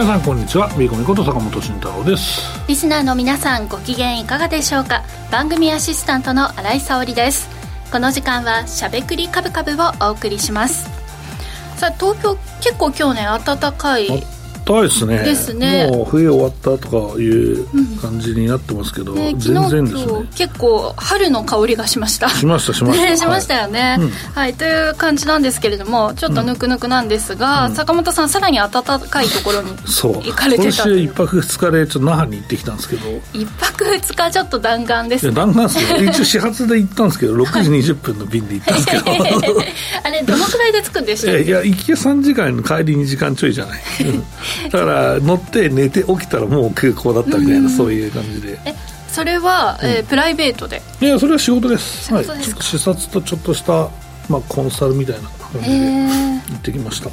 [0.00, 0.66] 皆さんこんにちは。
[0.78, 2.40] ビーコミこと坂本慎太郎です。
[2.66, 5.02] リスナーの皆さんご機嫌いかがでしょうか？
[5.30, 7.50] 番組アシスタントの新井沙織です。
[7.92, 10.88] この時間はしゃべくりカブカブをお送りします。
[11.76, 14.08] さあ東京結構今日ね暖かい
[14.70, 15.18] たいですね。
[15.18, 15.88] ですね。
[15.88, 17.66] もう冬終わったとかいう
[18.00, 20.28] 感じになってますけど、うんね、全然ですね。
[20.36, 22.28] 結構春の香りがしました。
[22.28, 33.02] しましたしました、ね、 しましたよね、はい、はい、という感じなんですけれどもちょっとぬくぬくなんですが、うん、坂本さんさらに暖かいところに行かれてた今週一泊二日でちょっと那覇に行ってきたんですけど。
[33.32, 39.04] 一泊二日ちょっと弾丸です、ね、弾丸ですね 一応始発で行ったんですけど6時20分の便で行ったんですけど。
[40.04, 43.80] あれどのくらいで着くんでしたいや行き3時間帰り2時間ちょいじゃない、
[44.64, 48.58] だから乗って寝て起きたらもう空港だったみたいな、そういう感じで。
[48.64, 48.74] え
[49.08, 50.82] それは、えー、プライベートで？
[51.00, 52.14] いやそれは仕事です。
[52.14, 53.90] はい、ちょっと視察とちょっとした、
[54.28, 57.10] まあ、コンサルみたいな感じで行ってきました、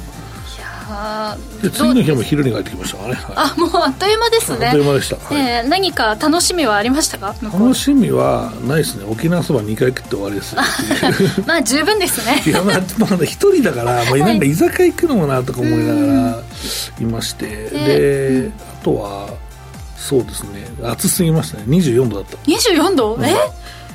[1.62, 4.66] で次の日も昼に帰ってきましたからね、はい、あもうあっという間ですね。
[4.66, 7.34] あっという間でした、はい、えー、何か楽しみはありましたか？
[7.42, 9.04] 楽しみはないですね。
[9.08, 10.56] 沖縄そば2回食って終わりです
[11.46, 12.42] まあ十分ですね。
[12.46, 16.42] いやまあまだ一人だから、 まあ、なんか居酒屋行くのもなとか思いながら
[17.00, 18.50] いまして、で
[18.80, 19.28] あとは
[19.96, 20.66] そうですね。
[20.84, 21.64] 暑すぎましたね。
[21.66, 22.36] 24度だった。
[22.50, 23.22] 24度、うん、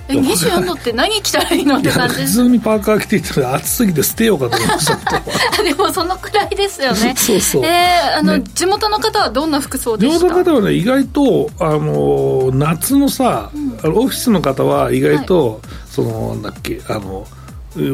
[0.09, 7.15] ええ24度って何着たらいいのって感じ普通にパーカー着ていたら暑すぎて捨てようかと思いましたでもそのくらいですよね。
[7.17, 7.65] そうそう。
[7.65, 10.19] えー、あの、ね、地元の方はどんな服装でした？
[10.19, 17.25] 地元の方はね意外とあの夏のさ、うん、オフィスの方は意外と、はい、そのなんだっけあの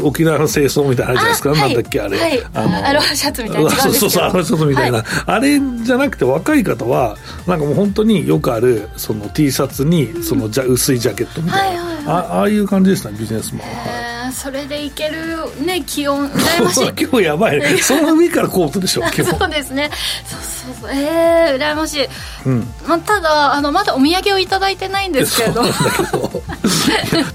[0.04, 7.16] 沖縄の清掃みたいなあるじゃないですか、なんだっけ、あれ、はい、あのアロハシャツみたいな、そうそうそう、アロハシャツみたいな、はい、あれじゃなくて、若い方は、
[7.48, 14.19] なんかもう本当によくある、その T シャツに、そのじゃ薄いジャケットみたいな、あああいう感じでしたね、ビジネスマンは。
[14.32, 16.94] それでいけるね気温 羨ましい。
[16.98, 17.60] 今日やばい。
[17.60, 17.78] ね。
[17.82, 19.23] その上からコートでしょ 今日。
[19.23, 19.90] そうですね。
[20.26, 20.92] そうそうそう。
[20.94, 22.08] ええー、羨ましい、
[22.45, 22.73] うん。
[22.88, 25.64] まあ、ただあのまだお土産を頂いてないんですけど。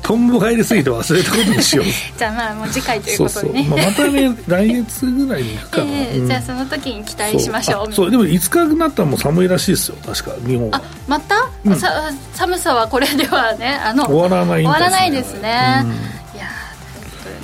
[0.03, 1.87] とんぼ返 りすぎて忘れたことにしよう。
[2.19, 3.66] じゃあまあもう次回ということでね。
[3.69, 7.93] まあ、またね来月ぐらいに行くかな、えーうん、じゃあその時に期待しましょう。
[7.93, 8.10] そう。
[8.10, 9.97] でも5日になったらもう寒いらしいですよ。
[10.04, 10.78] 確か日本は。
[10.78, 16.23] あまた、うん、さ寒さはこれではねあの終わらない、ね、終わらないですね、うん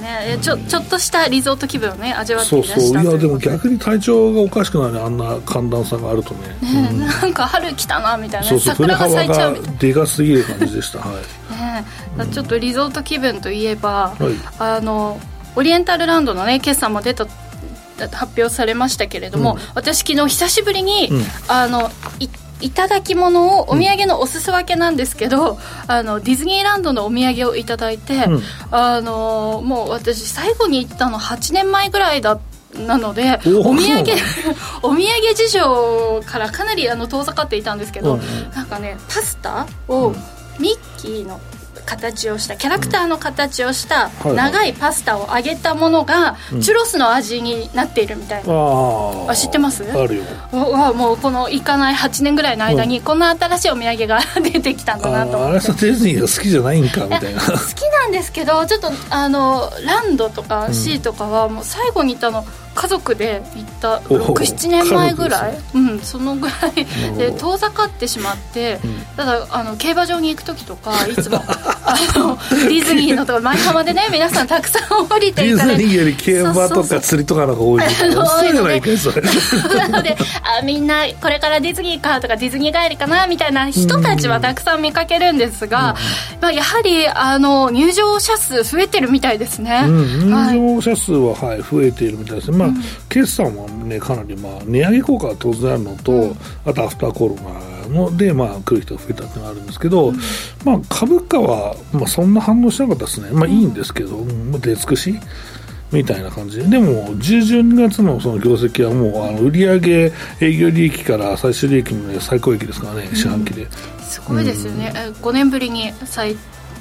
[0.00, 0.38] ね。
[0.40, 3.02] ちょちょっとしたリゾート気分をね味わってそうそう。
[3.02, 5.00] いやでも逆に体調がおかしくなるね。
[5.00, 6.48] あんな寒暖差があるとね。
[6.60, 8.46] ね、うん、なんか春来たなみたいな。
[8.46, 8.74] そうそう。
[8.74, 9.78] 桜が咲いちゃうみたいな。
[9.78, 10.98] でかすぎる感じでした。
[11.00, 11.16] はい。
[11.50, 11.84] ね、
[12.18, 15.20] うん、ちょっとリゾート気分といえば、はい、あの
[15.56, 17.26] オリエンタルランドのね決算も出た
[18.12, 32.40] 発表されましたけれども、うん、私昨日久しぶりに、うん、あの行っていただき物をお土産のおすす分けなんですけど、うん、あのディズニーランドのお土産をいただいて、うん、あのもう私最後に行ったの8年前ぐらいだ
[32.86, 34.04] なのでお土産
[34.82, 38.20] お土産事情からかなりあの遠ざかっていたんですけど、うん、
[38.54, 40.14] なんかねパスタを
[40.58, 41.40] ミッキーの
[41.96, 48.56] 形をしたキャラクターの形をした長いパスタを揚げたものがチュロスの味になっているみたいな、う
[49.26, 49.84] ん、あ知ってます？
[49.84, 50.24] あるよ。
[50.52, 53.20] わもうこの行かない8年ぐらいの間にこん。
[53.20, 57.40] な新しいお土産が出てきたんだなとあれさディズニーが好きじゃないんかみたいな。
[57.46, 77.82] 好きなんですけどちょっとあのランドとかシーとかはもう最後に行ったの家族で行った67年前ぐらい、うん、そのぐらいで遠ざかってしまって、うん、ただあの競馬場に行く時とかいつも あのディズニーのとか前浜でね皆さんたくさん降りていかれディズニーより競馬とか釣りとかのが多い。
[78.00, 78.80] 多いので。
[79.78, 85.96] なのであみんなこれからディズニーかとかディズニー帰りかなみたいな人たちはたくさん見かけるんですが、
[86.40, 92.70] まあ、やはりあの入場者数増えてるみたいですね、入場者数は、はい、増えているみたいですね、まあ、
[93.08, 100.16] 決算はねかなりまあ値上げ効果が当然あるのと、うん、あとアフターコロナのでまあ来る人が増えたっていうのがあるんですけど、うん、
[100.64, 103.30] まあ株価はまあそんな反応しなかったですね。
[103.32, 105.18] まあいいんですけど、うん、出尽くし
[105.92, 113.66] みたいな感じで、でも、10、12月のその業績はもう、あの売上営業利益から最終利益まで最高益ですからね、四半期で。
[114.10, 116.36] すごいですよね、うん、5年ぶりに最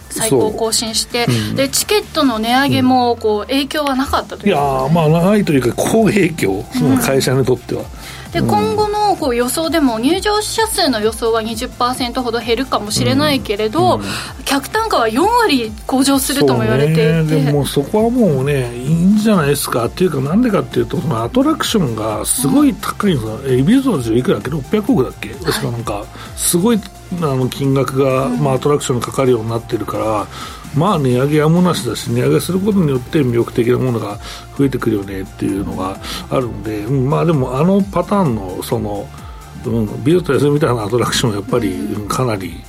[0.10, 7.84] 最高更新して、うん、でチケットの値上げもこう影響はなかったという、ね、いやまあないというか好影響その会社にとっては。
[8.32, 19.86] で今後のこう予想でも入場者数の予想は20%ほど減るかもしれないけれど、うん、客単価は4割向上するとも言われていて、ね、でもそこはもうねいいんじゃないですか。
[19.86, 26.06] っていうかなんでかっていうとそのアトラクションがすごい高いんですよ、うん、エビゾーズいくらだっけ？600億だっけなんか
[26.36, 30.28] すごいあの金額が、まあ、アトラクションにかかるようになってるから、
[30.76, 34.20] まあ値上げやむなしだし値上げすることによって魅力的なものが
[34.58, 35.98] 増えてくるよねっていうのが
[36.30, 39.08] あるんで、うん、まあでもあのパターンのその
[39.66, 41.76] うん、ビルと休みみたいなアトラクションやっぱり
[42.08, 42.64] かなり、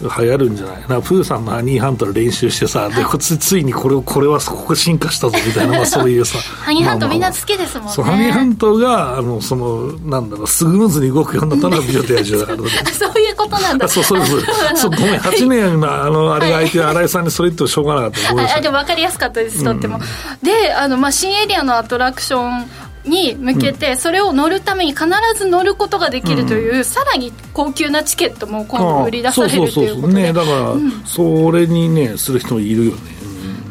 [0.00, 0.84] 流行るんじゃない？
[0.88, 7.92] なプーさんのハニーハントル練習してさ、でこつついにこれこれはここ進化したぞみたいな、 まあ、そういうさハニーハントみんな好きですもんね。
[7.92, 13.88] そうハニーハントがあのそのなんだろうスムーズに動くようになったのが美女と野獣だから そういうことなんだ。
[13.88, 14.42] そうそう そう
[14.74, 18.56] そうごめん8年のあのあれが相手新井さんにそれ言ってもしょうがなかった。
[18.56, 20.02] あでも分かりやすかったですとっても、うん、
[20.46, 22.66] であの、まあ、新エリアのアトラクション
[23.06, 25.06] に向けて、それを乗るために必
[25.36, 30.14] ず乗ることができるという、さらに高級なチケットも今度売り出されるということで。
[30.14, 30.74] ねだから、
[31.04, 33.15] それにねする人もいるよね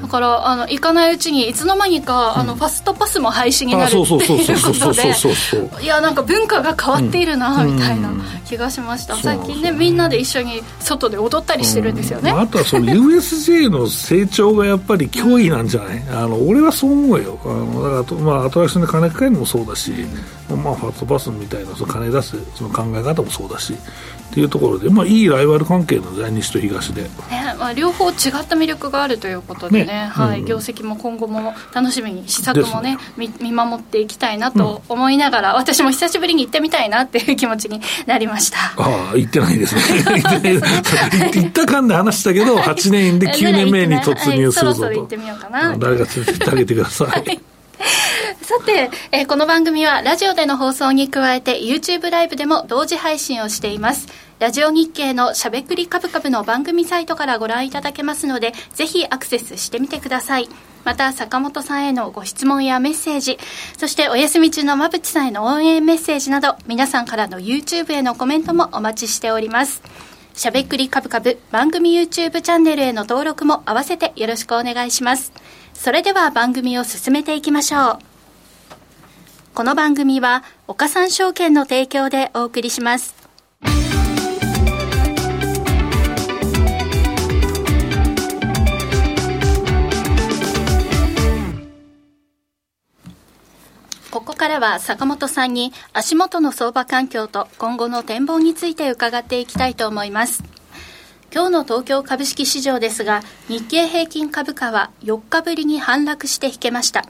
[0.06, 5.84] だからあの行かないうちにいつの間にか、あのファストパスも廃止になるっていうことで。
[5.84, 8.12] いやなんか文化が変わっているな、みたいな
[8.46, 16.04] 気がしました、最近ねみんなで一緒に外で踊ったりしてるんですよね、あとはその USJ の成長がやっぱり脅威なんじゃない？
[16.10, 17.40] あの俺はそう思うよ。
[17.44, 19.92] あのだからまあアトラクションで金かけるのもそうだし、
[20.50, 27.10] まあ、ファストパスみたいなその金出すその考え方もそうだしっていうところで、まあ、いいライバル関係の在西と東で、ね
[27.58, 38.58] まあ、両方違った魅力があるということでね、ねはい、うん、業績も今後も楽しみに試作もね見見守っていきたいなと思いながら、うん、私も久しぶりに行ってみたいなっていう気持ちになりました。
[38.78, 39.82] ああ行ってないですね。
[41.34, 45.78] 行った感で話したけど8年で9年目に突入するぞと、はい、そろそろ行ってみようかな。
[45.78, 47.42] 誰か連れてってあげてください、 はい。
[48.42, 54.08] さて、えー、この番組はラジオでの放送に加えて YouTube ライブでも同時配信をしています。
[54.40, 60.50] ラジオ日経のしゃべくりカブカブの番組サイトからご覧いただけますので、ぜひアクセスしてみてください。
[60.84, 63.40] また、坂本さんへのご質問やメッセージ、
[63.78, 69.82] そしてお休み中の馬淵さんへの応援メッセージなど、皆さんからの YouTube へのコメントもお待ちしております。
[70.34, 75.32] しゃべくりカブカブ番組 YouTube チャンネルへの登録も合わせてよろしくお願いします。
[75.74, 78.00] それでは番組を進めていきましょう。
[79.54, 83.25] この番組は岡三証券の提供でお送りします。
[94.16, 100.42] ここからは坂本さんに足元の相場環境と今後の展望について伺っていきたいと思います。
[101.34, 107.04] 今日の東京株式市場ですが、日経平均株価は4日ぶりに反落して引けました。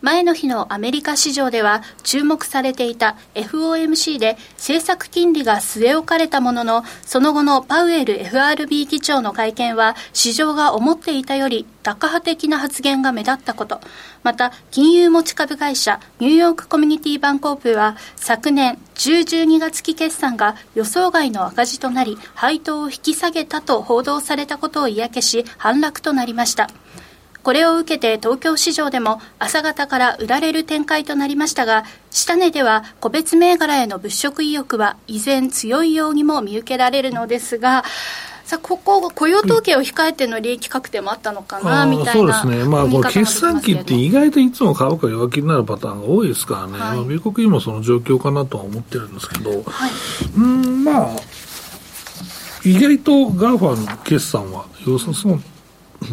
[0.00, 13.80] 前の日のアメリカ市場では注目されていた FOMC で政策金利が据え置かれたもののその後のパウエル FRB 議長の会見は市場が思っていたよりタカ派的な発言が目立ったこと。
[14.22, 26.68] また金融持ち株会社ニューヨークコミュニティバンコープは昨年10、12月期決算が予想外の赤字となり配当を引き下げたと報道されたことを嫌気し反落となりました。
[27.48, 37.84] これを受けて東京市場でも朝方から売られる展開となりましたが、下値では個別銘柄への物色意欲は依然強いようにも見受けられるのですが、
[38.44, 49.62] さあここ、雇用統計を控えての利益確定もあったのかな、みたいなそうですね、まあ、これ、決算期って意外といつも株価弱気になるパターンが多いですからね、はい、まあ、米国にもその状況かなとは思ってるんですけど、はい、
[50.36, 51.16] うんまあ、
[52.62, 55.40] 意外と GAFA の決算は良さそう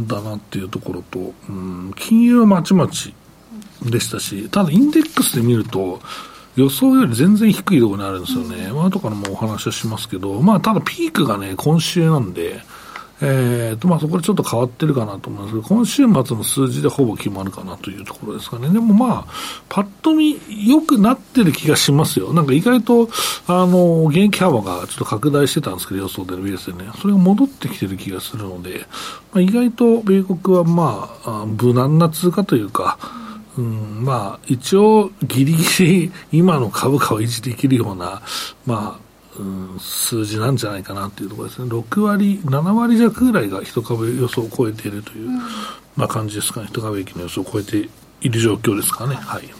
[0.07, 3.13] だなっていうところと、うん、金融はまちまち
[3.83, 5.99] でしたし、ただインデックスで見ると、
[6.55, 8.71] 予想より全然低いところにあるんですよね。
[8.71, 12.61] まあ、後からもお話はしますけど、まあ、ただピークがね、今週なんで、
[13.21, 18.69] えーとまあ、そこでちょっと変わってるかなと思いますけど、今週末の数字でほぼ決まるかなというところですかね。
[18.69, 19.33] でもまあ、
[19.69, 22.33] パッと見、良くなってる気がしますよ。
[22.33, 23.09] なんか意外と、
[23.47, 26.89] あの、現役幅がちょっと拡大してたんですけど、予想でのベースでね。
[27.01, 28.85] それが戻ってきてる気がするので、
[29.31, 32.97] まあ、意外と米国はまあ、無難な通貨というか、
[33.57, 38.21] うん、まあ、一応、ギリギリ今の株価を維持できるような、
[38.65, 39.04] まあ、
[39.37, 45.39] うん、数字なんじゃないかなっていうところですね、6割、7割弱ぐらいが一株予想を超えているという、うん、
[45.95, 47.89] まあ、感じですかね、一株益の予想を超えて
[48.21, 49.15] いる状況ですかね。
[49.15, 49.51] はい、うん。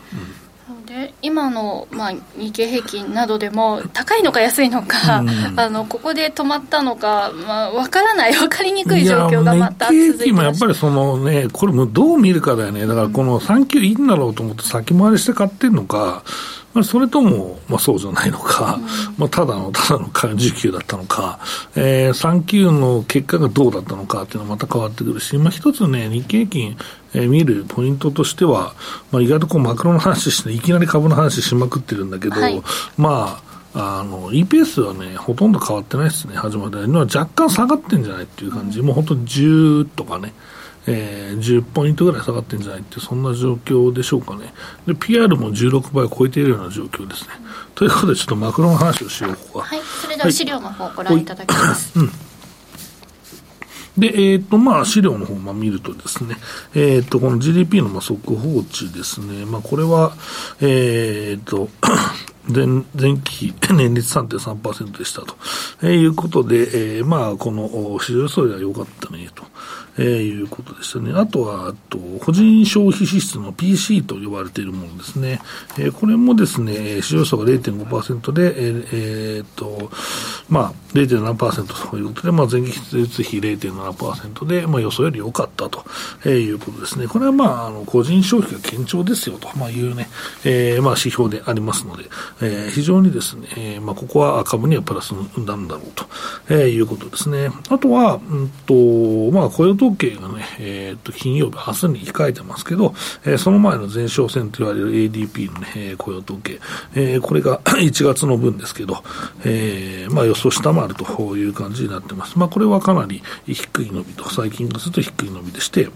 [0.86, 8.34] で今の、まあ、日経平均などでも高いのか安いのか、うん、あのここで止まったのか、まあ、分からない。
[8.34, 12.86] 分かりにくい状況がまた続いて日経平均もやっぱりその、ね、これもどう見るかだよね。
[12.86, 16.24] だからこの3級いいんだろうと思って先回りして買ってるのか
[16.76, 18.84] まあ、それとも、まあ、そうじゃないのか、うん、
[19.18, 21.40] まあ、ただの、ただの受給だったのか、
[21.78, 26.78] えー、3級の結果がどうだったのかっていうのはまた変わってくるし、まあ、一つね、日経平均、
[27.14, 28.76] えー、見るポイントとしては、
[29.10, 32.62] まあ、意外とこうマクロの話して、いきなり株の話しまくってるんだけど、はい、
[32.98, 33.42] ま
[33.74, 40.34] あ、あの、EPS はね、ほとんど変わってないですね、始まりのは若干下がってんじゃないっていう感じ、うん、もう本当10とかね、
[40.88, 44.54] えー、10ポイントぐらい下がってるんじゃないってそんな状況でしょうかね。
[44.86, 47.30] で PR も16倍を超えているような状況ですね。
[47.74, 49.76] ということでちょっとマクロの話をしようこは。
[49.76, 52.36] いそれでは資料の方ご覧いただきます、はい、うん。
[53.98, 56.36] で、えっ、ー、と、まあ、資料の方を見るとですね、
[56.74, 60.14] えっ、ー、と、この GDP のまあ速報値ですね、まあ、これは、
[60.62, 61.70] えっ、ー、と、
[62.48, 65.36] 前前期比年率3.3%でしたと、
[65.82, 69.44] えー、いうことで、えー、まあ、この市場予想では良かったねと。
[69.98, 71.14] えー、いうことでしたね。
[71.14, 75.40] あとは、あと、個人消費支出の PC と呼ばれているものですね。
[75.78, 79.92] えー、これもですね、市場予想が0.5%で、えー、えー、っと、
[80.50, 85.84] まあ、0.7%ということで、まあ、前期率比0.7%で、まあ、予想より良かったと、
[86.26, 87.08] えー、いうことですね。
[87.08, 90.10] これは、まあ、あの、個人消費が堅調ですよと、まあ、いうね、
[90.44, 92.06] えー、まあ、指標でありますので、
[92.42, 96.06] えー、非常にですね、えー、まあ、ここは株にはプラスなんだろうと、
[96.50, 97.50] えー、いうことですね。
[97.70, 106.60] あとは、うんと、まあ、雇用統統計がね、えー、っと、金曜日、明日に控えてますけど、えー、その前の前哨戦と言われる ADP のね、え、雇用統計、
[106.96, 109.04] えー、これが 1月の分ですけど、
[109.44, 112.38] えー、まあ予想下回るという感じになってます。
[112.38, 115.90] まあこれはかなり低い伸びと、最近がすると低い伸びでして、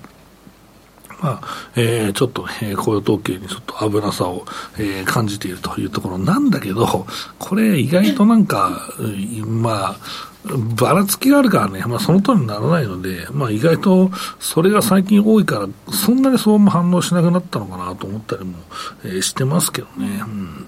[1.22, 4.46] まあ、えー、ちょっとね、雇用統計にちょっと危なさを、
[4.78, 7.06] えー、感じているというところなんだけど、
[7.38, 8.90] これ意外となんか、
[9.46, 18.58] まあ、ばらつきがあるからね、まあ、その通りにならないので、まあ、意外とそれが最近多いから、そんなにそうも反応しなくなったのかなと思ったりも、
[19.04, 20.24] えー、してますけどね。
[20.24, 20.68] うん。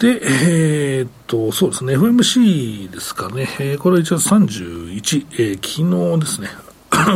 [0.00, 6.48] で、えー、っと、そうですね、FMC ですかね、えー、これ1月31、えー、昨日ですね、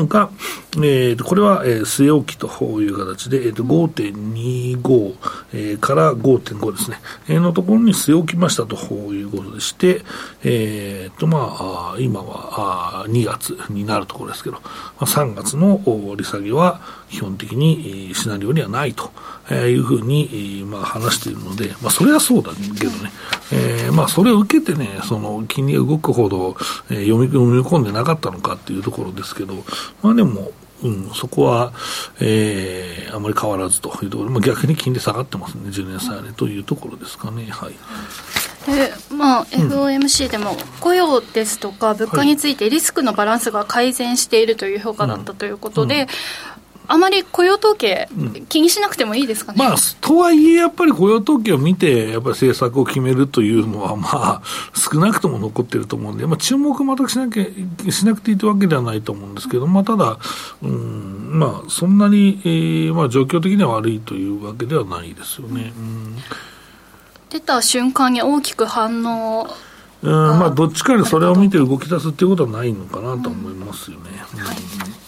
[0.09, 0.31] が、
[0.76, 2.49] えー、これは、えー、据え置きと
[2.81, 5.14] いう形で、えー、と5.25、
[5.53, 6.99] えー、から5.5ですね、
[7.29, 8.76] えー、のところに据え置きましたと
[9.12, 10.03] いうことでして、
[10.43, 14.62] えーとまあ、今はあ2月になるところですけど、ま
[15.00, 15.81] あ、3月の
[16.17, 16.81] 利下げは
[17.14, 19.12] 基本的にシナリオにはないと
[19.54, 23.12] いうふうに、まあ、話しているので、まあ、それはそうだけどね、
[23.52, 26.56] えーまあ、それを受けてね、その金利が動くほど、
[26.90, 29.54] えー、読み込んでなかったのかっていうところですけど、
[30.02, 30.50] まあでも、
[30.83, 31.73] うん、そこは、
[32.21, 37.47] えー、あまり変わらずというところ、まあ、逆に金利下がってますね、10年債でというところですかね。
[37.50, 37.75] はい
[38.66, 46.09] でまあ、FOMC でも雇用ですとか物価についてリスクのバランスが改善しているという評価だったということで、
[46.87, 48.09] あまり雇用統計、
[48.49, 54.43] 気にしなくてもいいですかね、まあ、とはいえ、やっぱり雇用統計を見て、やっぱり政策を決めるというのは、 まあ、
[54.75, 60.19] 少なくとも残ってると思うんで、まあ、注目全くしなきゃしなくていいというわけではないと思うんですけど、まあ、ただ、
[60.62, 65.73] うんまあ、そんなに、えーまあ、状況的には悪いというわけではないですよね。
[65.76, 66.17] うん。
[67.31, 69.49] 出た瞬間に大きく反応
[70.04, 74.11] うんまあ、どっちかでそれを見て動き出すっていうことはないのかなと思いますよね。
[74.34, 74.40] うん。
[74.40, 74.56] はい、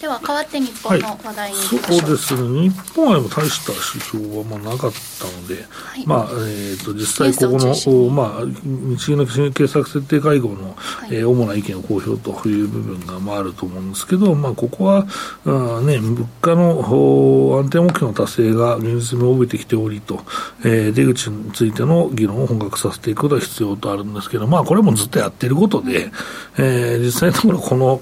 [0.01, 15.05] では、代わって日本の話題に、はい、そうですね、日本は大した指標はまあなかったので、はい、まあえーと、実際、ここの、まあ、日銀の経策設定会合の、はい、えー、主な意見を公表という部分がまああると思うんですけど、まあ、ここは、
[15.45, 20.21] あね、物価の安定目標の達成が現実味を帯びてきておりと、
[20.65, 26.11] えー、出口についての議論を本格させていくことが必要とあるんですけど、まあ、これももずっとやってることで、
[26.57, 28.01] えー、実際のところ、この、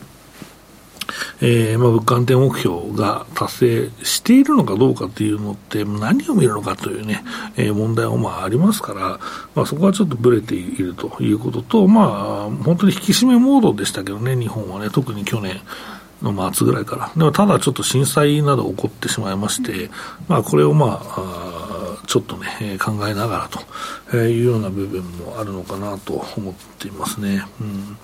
[1.42, 7.24] えーまあ、物価安定目標が達成しているのかどうかっていうのって、何を見るのかというね、
[7.58, 9.20] えー、問題もまあありますから、
[9.54, 15.62] まあ、そこはちょっとぶれているということと、まあ、本当に引き締めモードでしたけどね、日本はね、特に去年。
[16.22, 17.12] の末ぐらいから。
[17.16, 19.90] でもただちょっと震災など起こってしまいまして、
[20.28, 21.55] まあこれをまあ、
[22.16, 23.50] ちょっとね、考えながら
[24.10, 27.46] というような部分もあるのかなと思っていますね。
[27.60, 27.98] うん、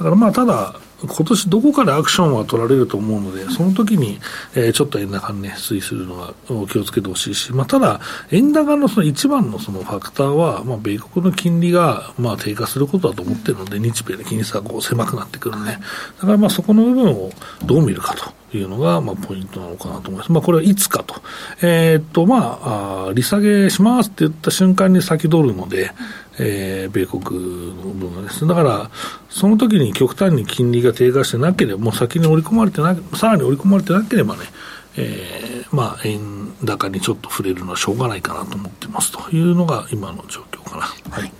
[0.00, 0.74] だからまあただ、
[1.06, 4.18] 今年どこかでアクションは取られると思うので、その時に、
[4.54, 6.34] えー、ちょっと円高にね、推移するのは
[6.70, 15.78] 気をつけてほしいし、まあ、ただ、円高のその一番のそのファクターは、まあ、米国の金利が、まあ、低下することだと思ってるので、日米の金利差がこう狭くなってくるね。
[16.18, 17.30] だからまあ、そこの部分を
[17.64, 20.32] どう見るかというのが、まあ、ポイントなのかなと思います。
[20.32, 21.14] まあ、これはいつかと。
[21.62, 25.92] えー、っと、まあ、利下げしますって言った瞬間に先取るので、
[26.42, 28.46] えー、米国の分です。
[28.46, 28.90] だから、
[29.28, 34.44] その時に極端に金利が低下してなければ、もう先に織り込まれてな、さらに織り込まれてなければね、
[34.96, 40.82] えー、まあ、円高にちょっと触れるのはしょうがないかなと思ってますというのが今の状況かな。
[41.14, 41.32] はい。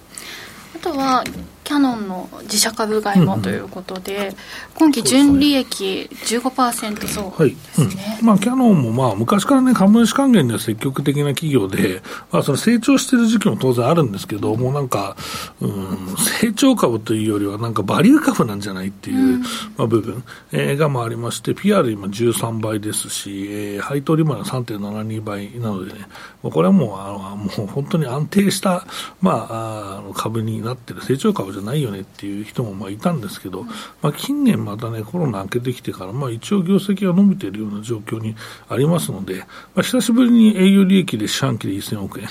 [0.76, 1.24] あとは
[1.70, 4.34] キャノンの自社株買いもということで、うんうん、
[4.74, 15.16] 今期純利益15%増はい、うん、まあ、キャノンもまあ昔からね、株主還元で積極的な企業で、まあ、その成長してる時期も当然あるんですけど、もうなんか、
[15.60, 19.40] うん、成長株というよりは、なんかバリュー株なんじゃないっていう、うん、
[19.76, 26.00] まあ、部分、えー、がまあありまして、PR 今13倍ですし、えー、配当利回りは3.72倍なのでね、
[26.42, 28.84] これはもう、あのもう本当に安定した、
[29.20, 33.64] まあ、あの株になってる、成長株じゃないよねっていう人もまあいたんですけど、
[34.02, 38.36] まあ、近年またね、コロナ明けてきてから、まあ、一応業績が伸びているような状況に
[38.68, 42.28] ありますので、まあ、久しぶりに営業利益で四半期で1000億円。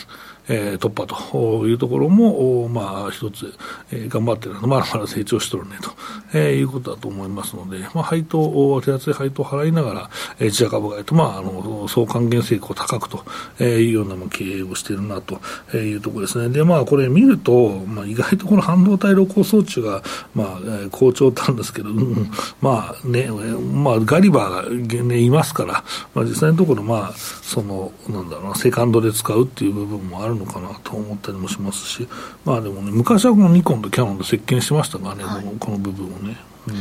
[0.50, 3.54] えー、突破というところも、まあ、一つ、
[3.92, 5.92] えー、頑張ってるのまだまだ成長しとるねと、
[6.34, 13.24] えー、いうことだと思いますので、まあ、配当、手厚い配当を払いながら、えー、自社株買いと、まあ、あの、総還元成功高くと
[13.64, 15.40] いうような経営をしているなと
[15.78, 16.50] いうところですね。
[16.50, 20.02] で、まあ、これ見ると、まあ、意外とこの半導体露光装置が、
[20.34, 25.84] まあ、好調なんですけど、うん、まあね、まあ、ガリバーが、ね、いますから、
[26.16, 32.08] まあ、実際のところ、まあ、その、なんだろうな、セカンドで使うっていう部分もあるのかなと思ったりもしますし、
[32.46, 36.38] まあでもね、昔はこのニコンとキャノンで接見してましたからね、はい、この部分をね。
[36.68, 36.76] うん。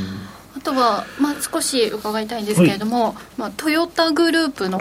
[0.57, 4.81] あとは、まあ、少し伺いたいんですけれども、はい、まあ、トヨタグループの、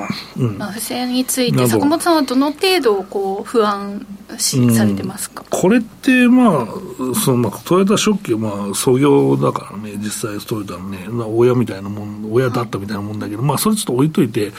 [0.58, 4.04] まあ、不正について、坂本さんはどの程度こう不安
[4.40, 6.68] 視されてますか、これって、まあ
[7.24, 14.52] そのまあ、トヨタ初期はまあ創業だからね、実際、トヨタのね、親みたいなもん、親だったみたいなもんだけど、はい、まあ、それちょっと置いといて、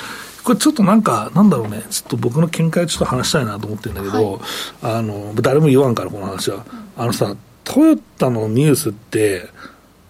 [0.44, 4.40] これちょっとなんか、なんだろうね、ちょっと僕の見解ちょっと話したいなと思ってるんだけど、はい、
[4.82, 6.64] あの、誰も言わんから、この話は。
[6.96, 9.48] あのさ、トヨタのニュースって、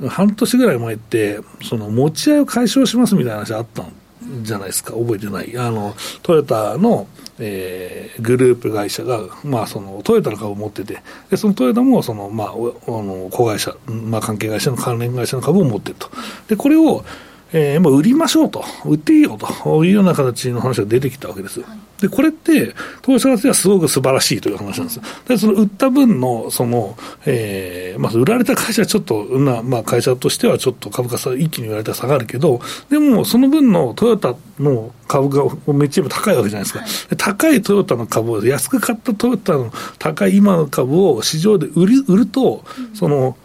[0.08, 5.58] 半年ぐらい前って、その持ち合いを解消しますみたいな話あったんじゃないですか、覚えてない。
[5.58, 7.08] あの、トヨタの、
[7.40, 16.10] えー、グループ会社が、まあ、そのトヨタの株を持ってて、でそのトヨタもその、まあ、あの子会社、まあ、関係会社の関連会社の株を持ってると。
[16.48, 17.04] で、これを
[17.52, 21.62] えー、まあ、売りましょうと、売っていいよというような形の話が出てきたわけです。
[22.00, 25.00] で、これって、投資家ではすごく素晴らしいという話なんです。
[25.26, 37.16] で、その売った分の、その、えー、まあ、売られた会社はちょっと、な、まあ、会社としてはちょっと株価差、一気に売られたら下がるけど、でも、その分のトヨタの株がめっちゃ高いわけじゃないですか。
[37.16, 42.62] 高いトヨタの株を、安く買ったトヨタの高い今の株を市場で売り、売ると、
[42.94, 43.36] その、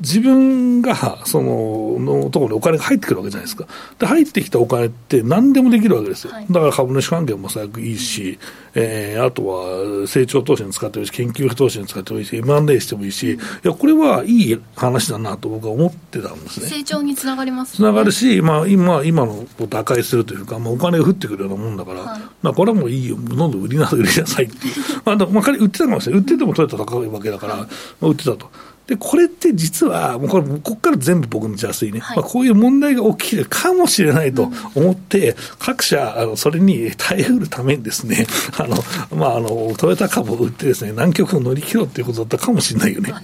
[0.00, 3.66] 自分が、その、のところにお金が入ってくるわけじゃないですか。
[3.98, 6.32] で、入ってきたお金って何でもできるわけですよ。
[6.32, 8.38] はい、だから株主還元も最悪いいし、
[8.74, 16.66] えー、あとは成長投資に使ってもいいし、研究投資に使ってもいいし、M&A してもいいし、いや、これはいい話だなと僕は思ってたんですね。
[16.68, 24.74] 成長につながります、ね、つながるし、まあ、今、今のを打開するというか、まあ、お金が降ってくるようなもんだから、はい、まあ、これはもういいよ、どんどん売りなさい、売りなさいっていう。
[25.04, 26.20] まあ、だから、売ってたかもしれない。
[26.22, 27.62] 売ってても取れた高いわけだから、ま
[28.02, 28.50] あ、売ってたと。
[28.86, 38.26] で、これって実は、もうこれ、ここから全部僕の邪推ね、はい、まあ、こういう問題が起きるかもしれないと思って、うん、各社、あの、それに耐えうるためにですね、
[38.58, 38.76] あの、
[39.16, 43.14] まあ、あの、トヨタ株を売ってですね、南極を乗り切ろうっていうことだったかもしれないよね。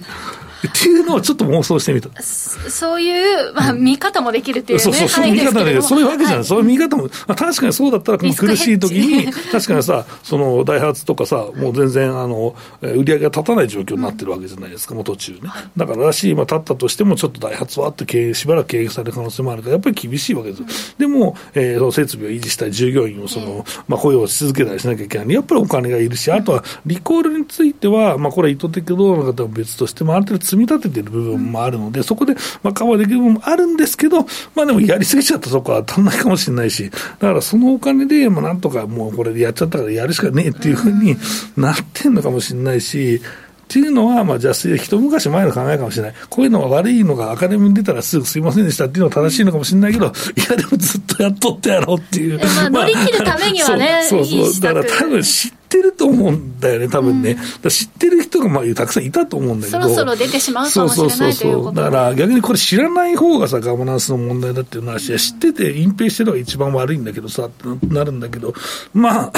[0.67, 2.09] っていうのをちょっと妄想してみた。
[2.21, 6.35] そういう、まあ、見方もできるっていう、ね、そうそう、そういう見方で、そういうわけじゃない。
[6.37, 15.39] はい、そういう見方も、まあ、確かにそうだったら、苦しい時に、 確かにさ、その、ダイハツとかさ、もう全然、あの、売り上げが立たない状況になってるわけじゃないですか、もう途中ね。
[15.77, 20.95] だかららしい、まあ、立ったとしても、ちょっとダイハツはあって経営、しばらく経営される可能性もあるから、やっぱり厳しいわけです。
[20.97, 25.29] でも、えー、その設備を維持したい従業員を、その、まあ、雇用し続けたりしなきゃいけない。
[25.29, 34.21] やっぱりお金がいるし、あとは、リコールについては、まあ、これは意図的どうなのかとは別としても、ある程度積み立ててる部分分もあるので、そこで、まあ、カバーできる部分もあるんですけど、
[34.55, 41.15] まあでもやりすぎちゃったとこは足んないかもしれないし、だからそのお金で、まあなんとかもうこれでやっちゃったからやるしかねえっていうふうに
[41.57, 46.15] なってんのかもしれないし、っていうのは、まあ、邪推で一昔前の考えかもしれない。
[46.27, 50.09] こういうのが悪いのがアカデミーに出たらすぐすいませんでしたっていうのは正しいのかもしれないけど、い
[50.49, 52.39] や、でもずっとやっとってやろうっていう。
[52.39, 54.61] まあ、乗り切るためにはね、 そうそうそう。
[54.61, 57.37] だから多分知ってると思うんだよね、多分ね。
[57.63, 59.81] うん、知ってる人がまあたくさんいたと思うんだけど。
[59.83, 61.73] そろそろ出てしまうかもしれないそうそうそう。
[61.73, 68.53] だから逆にこれ知らない方がさ、ガバナンスの問題だっていう話、うん、知ってて隠蔽してるのが一番悪いんだけどさ、ってなるんだけど、
[68.93, 69.31] まあ、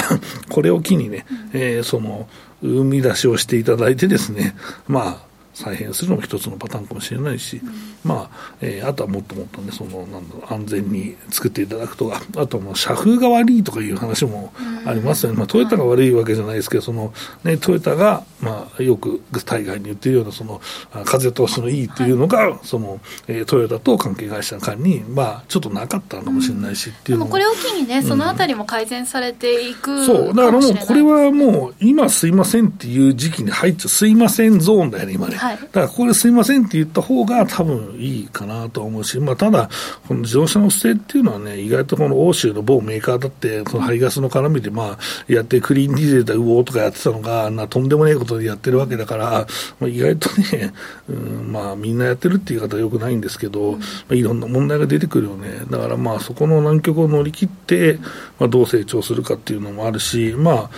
[0.48, 2.28] これを機にね、えー、その、
[2.62, 4.54] 生み出しをしていただいてですね、
[4.86, 5.31] まあ、
[5.62, 7.70] 再編するのも一つのパターンかもしれないし、うん、
[8.04, 14.52] まあ、えー、あとはもっともっとね、その、なんだろう、安全に作っていただくとか、あともう、社風が悪いとかいう話も
[14.84, 15.38] ありますよね。
[15.38, 20.60] まあ、トヨタが悪いわけじゃないですけど、その、ね、トヨタが、まあ、よく大概に言ってるようなその
[21.04, 30.34] 風通しのいいっていうのが、はい、そのえー、トヨタと関係会社間に、まあ、ちょっとなかったのかもしれないし、うん、っていうのもこれを機にね、そのあたりも改善されていく、そう。
[30.34, 39.68] だからもうこれはもう今すいませんっていう時期に入っちゃうすいませんゾーンだよね今ね、はい、だからここですいませんって言った方が多分いいかなと思うし、まあ、ただ
[40.08, 49.46] この自動車の不正っていうのはね意外とこの欧州の某メーカーだってその排ガスの絡みでまあやってクリーンディーゼルだウォーとかやってたのがなとんでもないことでやってるわけだから、
[49.80, 50.72] まあ、意外とね、
[51.08, 53.78] うんまあ、みんなやってるっていう言い方はよくないんですけど、ま
[54.10, 55.62] あ、いろんな問題が出てくるよね。
[55.70, 57.98] だからまあそこの難局を乗り切って、
[58.38, 60.70] まあ、どう成長するかっていうのもあるしまあ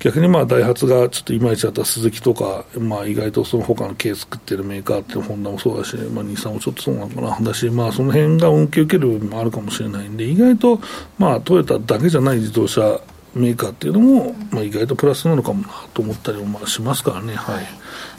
[0.00, 10.80] 逆にまあダイハツがちょっといまいちだったスズキとか、まあ、意外とその他の軽作ってるメーカーってホンダもそうだし、まあ、日産もちょっとそうなのかなだし、まあ、その辺が恩恵を受ける部分もあるかもしれないんで意外と、
[11.18, 13.00] まあ、トヨタだけじゃない自動車
[13.34, 17.34] メーカーっていうのも、まあ、意外とプラスなのかもなと思ったりもしますからね。
[17.34, 17.66] はい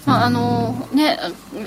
[0.06, 1.18] まああのね、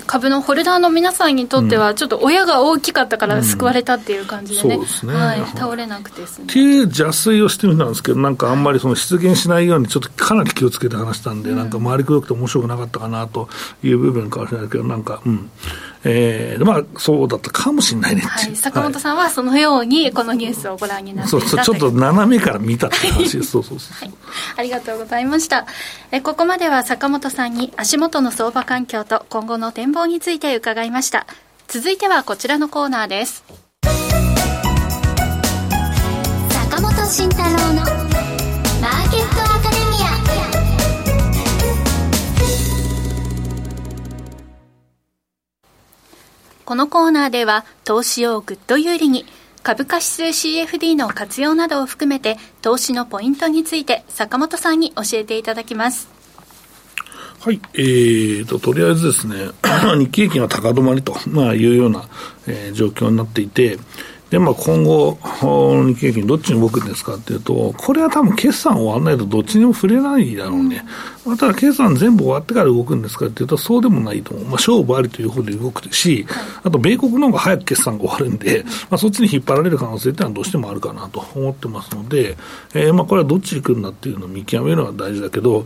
[0.07, 6.45] 株のホルダーの皆さんにとっては、ちょっと親が大きかったから救われたっていう感じでね、うんうん、そうですね、はい、倒れなくてですね。
[6.45, 13.49] っていう邪推をしてみたんですけど、なんかあんまりその出現しないように、ちょっとかなり気をつけて話したんで、うん、なんか回りくどくて面白くなかったかなと
[13.83, 15.51] いう部分かもしれないけど、なんか、うん。
[16.05, 23.51] えー、まあ、そうだったかもしれないねはい、坂本さんはそのように、このニュースをご覧になってそうそう、ちょっと斜めから見たって話です。
[23.53, 24.15] そうそうそう、はい。
[24.57, 25.67] ありがとうございました。
[26.11, 31.27] えここまでは坂本さんに足元の相場環境と今後の展望について伺いました。
[31.69, 33.43] 続いてはこちらのコーナーです。
[36.71, 38.44] 坂本慎太郎の
[46.65, 49.27] このコーナーでは投資をぐっと有利に
[49.63, 56.09] 株価指数 CFD の活用などを含めて投資のポイントについて坂本さんに教えていただきます。
[57.41, 59.51] はい、えーと、とりあえずですね、
[60.01, 62.09] 日経平均は高止まりと、まあ、いうような、
[62.47, 63.79] えー、状況になっていて、
[64.31, 65.19] で、まあ、今後、
[65.87, 70.85] 日経平均どっちに動くんですかっていうと、これは多分決算終わらないとどっちにも触れないだろうね。
[71.25, 74.45] まあ、ただ決算全部終わってから動くんですかっていうと、そうでもないと思う。
[74.45, 76.27] まあ、勝負ありという方で動くし、
[76.63, 82.37] あと米国の方が早く決算が終わるんで、まあ、そっちに引っ張られる可能性っていうのはどうしてもあるかなと思ってますので、
[82.75, 85.65] えー、まあ、これはどっちに行くんだっていうのを見極めるのは大事だけど、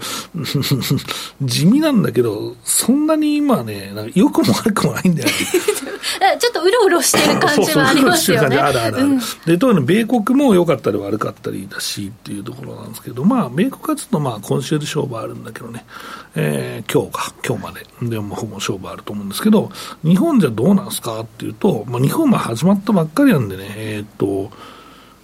[1.42, 5.87] 地味なんだけど、そんなに今ね、なんか良くも悪くもないんだよね。
[6.36, 8.58] ちょっとうろうろしてる感じはありますよね。
[8.58, 9.06] あるあるある。
[9.06, 15.84] うん、で、特に米国も良かったり悪かったりだしっていうところなんですけど、まあ、米国はちょっとまあ、今週で勝負あるんだけどね、
[16.34, 19.70] えー、今日か、今日まで、でもほぼ勝負あると思うんですけど、
[20.04, 24.50] 日本じゃどうなんですかっていうと、まあ、日本は始まったばっかりなんでね、えー、っと、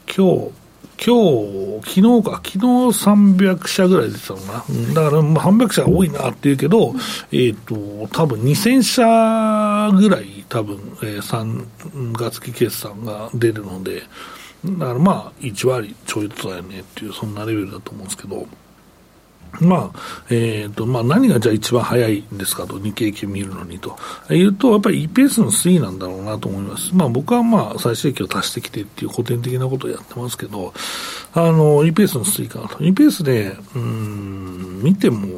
[0.06, 0.63] 今日、
[1.06, 4.94] 今日、昨日か、昨日300社ぐらい出てたのかな。
[4.94, 6.94] だから、まあ、300社多いなっていうけど、
[7.30, 7.74] えっ、と、
[8.10, 14.04] 多分2000社ぐらい、多分、えー、3月期決算が出るので、
[14.64, 18.46] だからまあ、1割ちょいとだよねっていう、そんなレベルだと思うんですけど、
[19.60, 23.96] まあ、えっ、ー、と、まあ何がじゃあ一番早いんですかと、日経平均見るのにと。
[24.28, 26.94] 言うと、やっぱり EPS の推移なんだろうなと思います。
[26.94, 30.72] まあ僕はまあ最終益を足してきてっていう古典的なことをやってますけど、
[31.32, 32.78] あの、EPS の推移かなと。
[32.78, 35.28] EPS で、うん、見ても、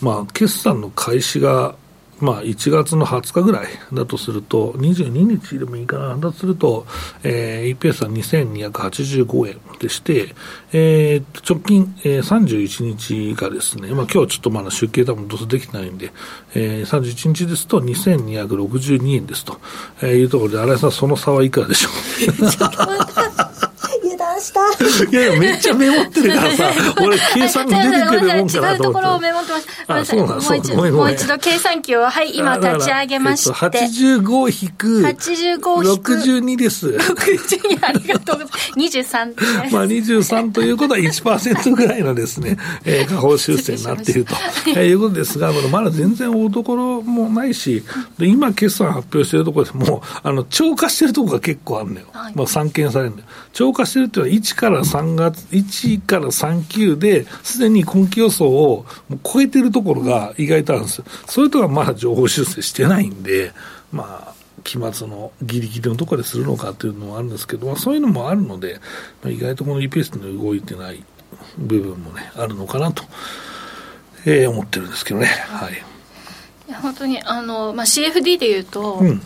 [0.00, 1.74] まあ決算の開始が
[2.20, 6.86] まあ、1月の20日ぐらいだとすると、22日でもいいかな、だとすると、
[7.22, 10.34] えー、EPS は2285円でして、
[10.72, 16.12] えー、直近、えー、31日がですね、まあ、今日ちょっとまだ集計多分どうせできないんで、
[16.54, 19.58] えー、31日ですと2262円ですと、
[20.02, 21.88] えー、いうところで、新井さん、その差はいくらでしょ
[23.46, 23.49] う？
[24.40, 24.60] した
[25.10, 26.70] いやいや、めっちゃメモってるからさ、
[27.02, 28.58] 俺、計算出てくるもんかなと思って。
[28.58, 29.68] 違うところをメモってます。
[29.88, 33.50] あ、そうなんもう一度、もう一度計算機を、はい、今立ち上げまして。
[33.50, 36.88] えっと、85引く、85引く、62です。
[36.88, 38.72] 62、ありがとうございます。
[38.98, 39.74] 23です。
[39.74, 44.34] まあ、23ということは1%ぐらいのですね、 えー、下方修正になっていると、
[44.68, 47.82] えー、いうことですが、まだ全然大ところもないし、
[48.18, 52.06] で今、決算発表しているところでも、あの、超過しているところが結構あるのよ。
[52.12, 53.28] はい、まあ、散見されるんだよ。
[53.52, 58.86] 超過してるっていうのは1から3月、1から3級で、すでに今期予想を
[59.24, 61.04] 超えてるところが意外とあるんですよ。
[61.26, 63.52] それとはまだ情報修正してないんで、
[63.92, 68.80] まあ、期末のギリギリのところでするのかというのもあるんですけど、まあ、そういうのもあるので、
[69.22, 71.02] まあ、意外とこの EPS の動いてない
[71.58, 73.04] 部分もね、あるのかなと、
[74.26, 75.26] えー、思ってるんですけどね。
[75.26, 75.72] はい。
[76.68, 79.22] いや本当にあの、まあ、CFD でいうと、うん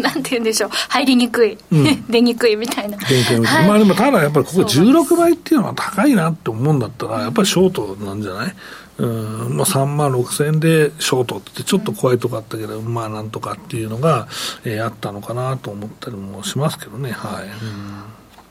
[0.00, 2.96] なんて言うんでしょう、入りにくい、うん、 出にくいみたいな。
[2.98, 8.54] はい、まあでも、ただやっぱりここ16倍っていうのは高いなって思うんだったら、やっぱりショートなんじゃない？
[8.98, 9.56] うん。
[9.56, 14.28] まあ、3万6000円でショートってちょっと怖いとこあったけど、うん、まあなんとかっていうのが、
[14.64, 17.50] えー、あったのかなと思ったりもしますけどね、はい、うん、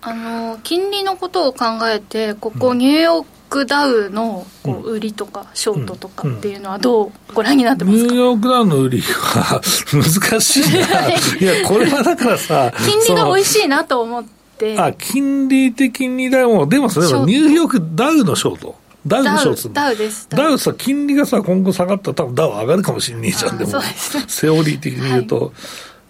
[0.02, 9.62] あの金利のことを考えてここニューヨークダウのこう売りとかショートとかっていうのはどうご覧になってますか、ニューヨークダウの売りは
[9.92, 11.10] 難しいな。
[11.54, 14.24] いやこれはだからさ金利が美味しいなと思っ
[14.58, 14.80] て。
[14.80, 18.76] あ金利的にでもでもそれはニューヨークダウのショート？
[19.06, 23.82] ダウのショートダウですダウさ金利がさ今後下がったら多分ダウ上がるかもしれねえじゃんでも。
[24.28, 25.52] セオリー的に言うと、はい、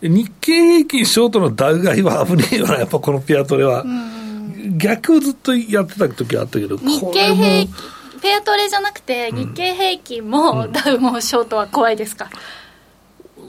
[0.01, 3.85] 日経平均ショートのダウ買いは危ねえよなやっぱこのピアトレは、
[4.77, 7.73] 逆をずっとやってた時あったけど日経平均
[8.21, 12.29] ペアトレじゃなくて日経平均も、ダウもショートは怖いですか、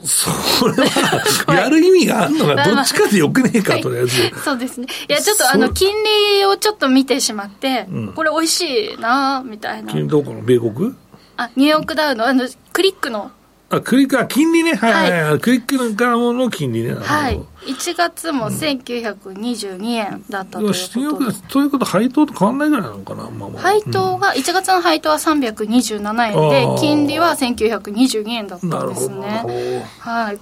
[0.05, 4.31] それは、 やる意味があるのがどっちかでよくねえか、とりあえず。
[4.43, 4.87] そうですね。
[5.07, 5.95] いや、ちょっとあの、金
[6.37, 9.91] 利をちょっと見てしまって、これ美味しいなみたいな。
[9.91, 10.93] 金どこの米国？
[11.37, 13.31] あ、ニューヨークダウの、あの、クリックの
[13.75, 14.75] あ、クリック、あ、金利ね。
[14.75, 16.95] はいはい、はい、クリックの側の金利ね。
[16.95, 17.41] はい。
[17.65, 29.85] 1月も1922円だったということで、ということ配当と変わらないぐらいなのかな、まあまあ、配当が、1月の配当は327円で、金利は1922円だったんですね。
[29.99, 30.39] はい。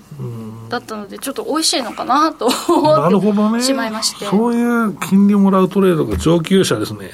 [0.70, 4.26] だったので、ちょっと美味しいのかなと思ってしまいまして。
[4.26, 7.12] ね、そういう金利もらうトレードが上級者ですね。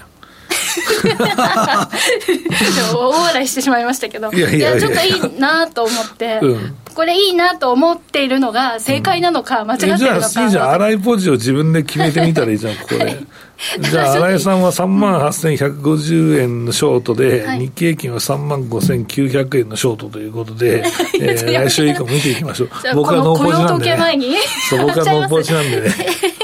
[2.94, 4.32] 大笑いしてしまいましたけど。
[4.32, 10.70] いやいやちょっといいなと思って、うん、これいいなと思っているのが正解なのか、間違ってるのか、じゃあいいじゃん。
[10.72, 13.18] 荒いポジを自分で決めてみたらいいじゃんここで
[13.80, 20.84] じゃあ 新井さんは3万8150円のショートで、はい、日経金は3万5900円のショートということで、
[21.20, 22.70] えー、来週以降見ていきましょう。
[22.96, 24.38] 僕はノーポジなんで、ね、
[24.70, 25.96] そう僕はノーポジなんでね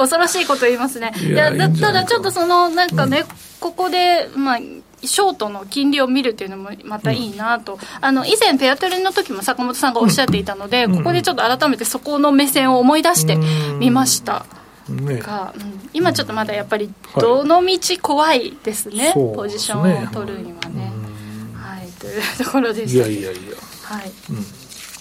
[0.00, 1.12] 恐ろしいこと言いますね。
[1.20, 3.26] いやだただちょっとそのなんかね、うん、
[3.60, 4.58] ここでまあ
[5.02, 13.36] ショートの金利を見るっていうのもまたいいなと、うん、あの以前、ペアトレの時も坂本さんがおっしゃっていたので、うん、ここでちょっと改めてそこの目線を思い出して
[13.78, 14.46] みました。
[14.88, 15.18] ね。
[15.18, 20.92] が、うん、今ちょっとまだやっぱりどの道怖いですね、はい、ポジションを取るにはね。
[21.54, 23.06] はい、というところでした。
[23.06, 23.56] いやいやいや。
[23.84, 24.12] はい、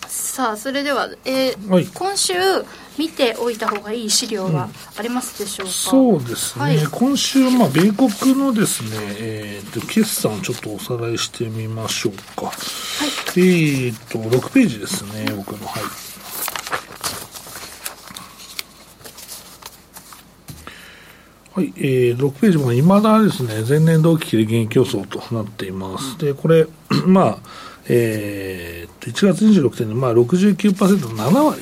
[0.08, 2.34] さあそれでは、えー、はい、今週
[3.00, 12.48] 見ておいた方がいい資料はありますでしょうか、うん、そうですね、はい、今週、まあ、米国のですね、えーと、決算をちょっとおさらいしてみましょうか。
[12.48, 15.66] はい、えっ、ー、と、6ページですね、僕の。
[15.66, 15.84] はい。
[21.56, 26.18] はい、えー、6ページもいまだですね、前年同期比で減競争となっています。
[26.18, 26.68] で、これ、
[27.08, 27.38] まあ、
[27.88, 31.62] えー、1月26点で、まあ69%、7割、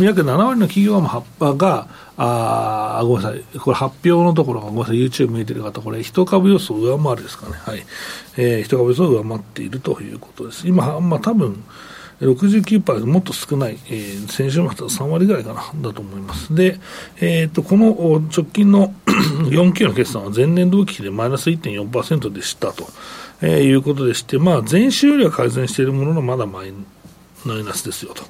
[0.00, 7.84] 約7割の企業の葉っぱが、あごめんなさい、これ発表のところが、ごめんなさい、YouTube 見えてる方、これ、一株予想上回るですかね、はい、
[8.36, 10.66] えー、一株予想上回っているということです。
[10.66, 11.64] 今、まあ多分
[12.20, 16.54] 69%もっと少ない、えー、先週末は3割ぐらいかな、だと思います。
[16.54, 16.78] で、
[17.20, 18.94] えーと、この直近の
[19.50, 22.86] 4期の決算は前年同期比でマイナス1.4%でしたと。
[23.44, 26.72] えー、いうことでして、まあ、前週よりは改善しているものの、まだマイ
[27.44, 28.24] マイナスですよと、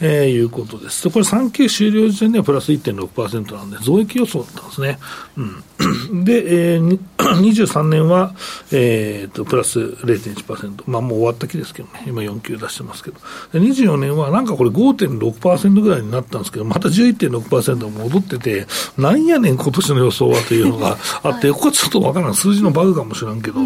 [0.00, 1.08] えー、いうことです。
[1.10, 4.98] これ3期終了時点ではプラス1.6%なんで、増益予想だったんですね。
[5.36, 8.34] うん、で、えー、23年は、
[8.72, 13.18] えーと、プラス0.1%、まあもう終わった期ですけどね、今4級出してますけど、
[13.52, 23.60] で24年はなんかこれ5.6%ぐらいになったんですけど、また11.6%戻ってて、なんやねん、今年の予想はというのが あって、ここはちょっとわからない、数字のバグかもしれんけど、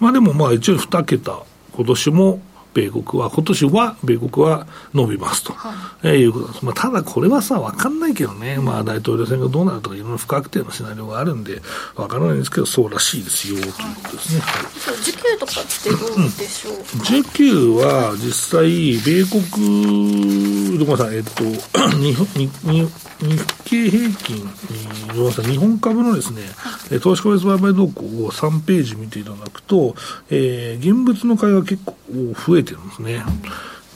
[0.00, 1.38] まあでもまあ一応2桁、
[1.74, 2.40] 今年も
[2.76, 5.72] 米国は、今年は米国は伸びますと、は
[6.04, 6.64] い、えー、いうことです。
[6.64, 11.62] まあ、ただこれはさ、分かんないけどね、まあ、大統領選がどうなるとか、いろいろ不確定なシナリオがあるんで、
[11.94, 14.40] 分からないんですけど、そうらしいですよ、ということですね。
[14.40, 21.44] はい、受給とかってどうでしょう、うん、受給は実際、米国、ごめんなさい、えっと、
[21.96, 24.50] 日本、日日経平均、
[25.08, 29.94] ごめんなさい、日本株のですね、はい、投資個別売買動向を3ページ見ていただくと、
[30.28, 31.96] えー、現物の買いが結構
[32.34, 33.24] 増えてるんですね。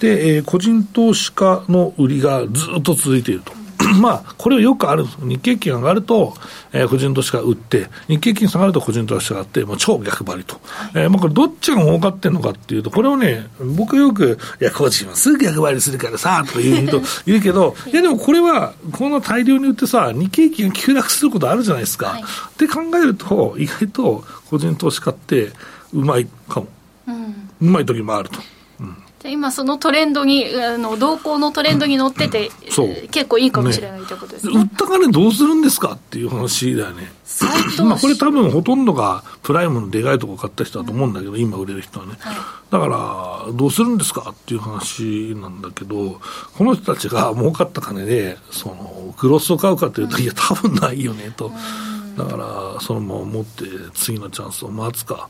[0.00, 3.52] で、えー、個人投資家の売りがずっと続いていると。
[4.00, 5.18] まあ、これはよくあるんです。
[5.20, 6.35] 日経金上がると、
[6.72, 10.61] えー、個人投資家売って、日経金下がると個人投資家があって、もう超逆張りと。
[10.94, 22.09] えー、まあこれどっちが儲かってるのかっていうと、これをね、僕よく、いや、個人はすぐ逆張りするからさ、とか言う人いるけど、いやでもこれは、こんな大量に売ってさ、日経金が急落することあるじゃないですか。
[22.09, 22.24] はい、っ
[22.56, 25.50] て考えると、意外と個人投資家って
[25.92, 26.68] うまいかも。
[27.09, 28.40] うん、うまい時もあると。
[29.24, 33.04] うん今そのトレンドにあの動向のトレンドに乗ってて、う。
[33.04, 37.12] ん、結構いいかもしれないということですね、ね、売った金どうするんですかっていう話だよね。
[37.85, 42.37] まあこれ多分ほとんどがプライムのでかいとこ買った人だと思うんだけど、うん、今売れる人はね、はい、
[42.70, 46.20] だからどうするんですかっていう話なんだけど
[46.56, 51.52] この人たちが儲かった金でそのクロスを買うかというと、いや多分ないよねと、
[52.16, 55.28] だからそのまま持って次のチャンスを待つか。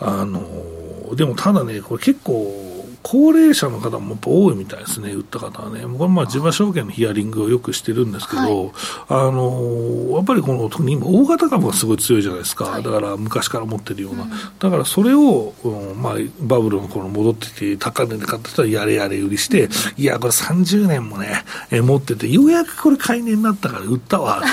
[0.00, 2.73] あのでもただねこれ結構
[3.04, 8.72] 高齢者の方もやっぱ多いみたいですね、売った方はね、これ、まあ、地場証券のヒアリングをよくしてるんですけど、はい、
[9.08, 24.48] あのやっぱりこの特に今、大型株がすごい強いじゃないですか、はい、だから昔から持ってるような、うん、だからそれを、うんまあ、バブルの頃戻ってきて、高値で買った人はやれやれ売りして、うん、いや、これ30年もね、え持ってて、ようやくこれ買い値になったから売ったわって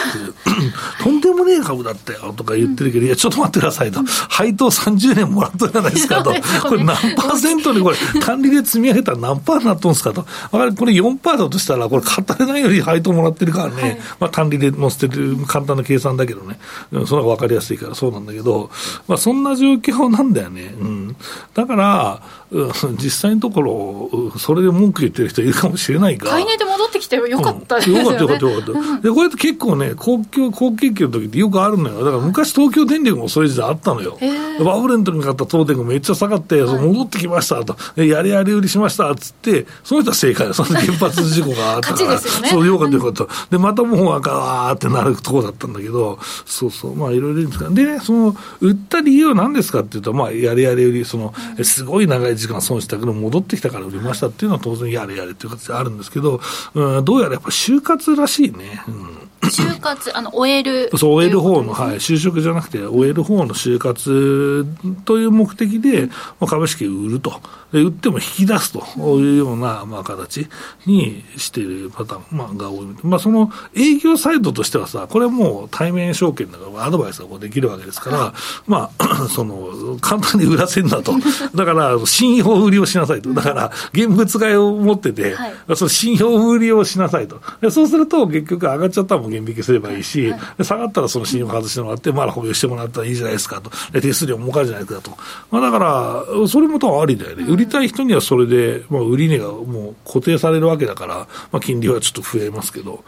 [1.01, 6.33] とんでもねえ株だったよとか言ってるけど、いや、ちょっと待ってくださいと、配当30年もらったじゃないですかと、
[6.67, 10.23] これ何パーセントにこれ、管 理で積み上げたら何パーになっとんすかと。
[10.51, 16.59] これ4%だとしたら、これ語れないより配当もらってるからね、はい、まあ単利で載せてる簡単な計算だけどね、
[17.05, 18.69] その方が分かりやすいからそうなんだけど、
[19.07, 20.73] まあそんな状況なんだよね。
[20.79, 21.15] うん。
[21.53, 26.29] だから、実際のところ、それで文句言ってる人いるかもしれないが。
[26.29, 29.01] 買い値で戻ってきてよかったですよね、うん、よかったよかったよかった。
[29.01, 32.03] で、これって結構ね、公共、公景気の時ってよくあるのよ。
[32.03, 34.17] だから昔東京電力もそういう時代あったのよ。
[34.65, 37.77] バブルの時に買った東電がめっちゃ下がって、戻ってきましたと。
[37.95, 40.53] やりやり売りしましたっつって、その人は正解だ。
[40.53, 42.15] その原発事故があったから。
[42.15, 43.27] ね、そう、よかったよかった。
[43.49, 51.33] で、またもう赤わーってなるとこだったんだけど、そうそう、まあいろいろですかで、ね、その、売った理由は何ですかっていうと、まあ、やりやり売り、その、
[51.63, 56.41] すごい長い時間損したけど、戻ってきたから売りましたっていうのは当然やれやれっていう形であるんですけど、
[56.73, 58.83] うん、どうやらやっぱ就活らしいね。
[58.87, 60.91] うん就活、あの、終える。
[60.97, 64.65] そう、終える方の、はい、就職じゃなくて、終える方の就活
[65.05, 66.07] という目的で、
[66.39, 67.41] まあ、株式を売ると。
[67.71, 68.79] で、売っても引き出すと
[69.19, 70.47] いうような、まあ、形
[70.85, 72.87] にしているパターン、まあ、が多い。
[73.03, 78.33] まあ、その営業サイドとしてはさ、これはもう対面証券だから、アドバイスができるわけですから、
[78.67, 81.13] まあ、 その、簡単に売らせんなと。
[81.55, 83.33] だから、信用売りをしなさいと。
[83.33, 87.41] だから、現物買いを持ってて、はい、その信用売りをしなさいと。
[87.69, 93.71] そうすると、結局上がっちゃったらもう減引きすればいいし、はい、下がったらその信用外してもらって、まだ保有してもらったらいいじゃないですかと。
[93.99, 95.11] 手数料儲かるじゃないかと。
[95.51, 97.45] まあ、だから、それも多分ありだよね。
[97.61, 103.03] 売りたい人にはそれで、まあ、売り値がもう固定されるわけだから、まあ、金利はちょっと増えますけど。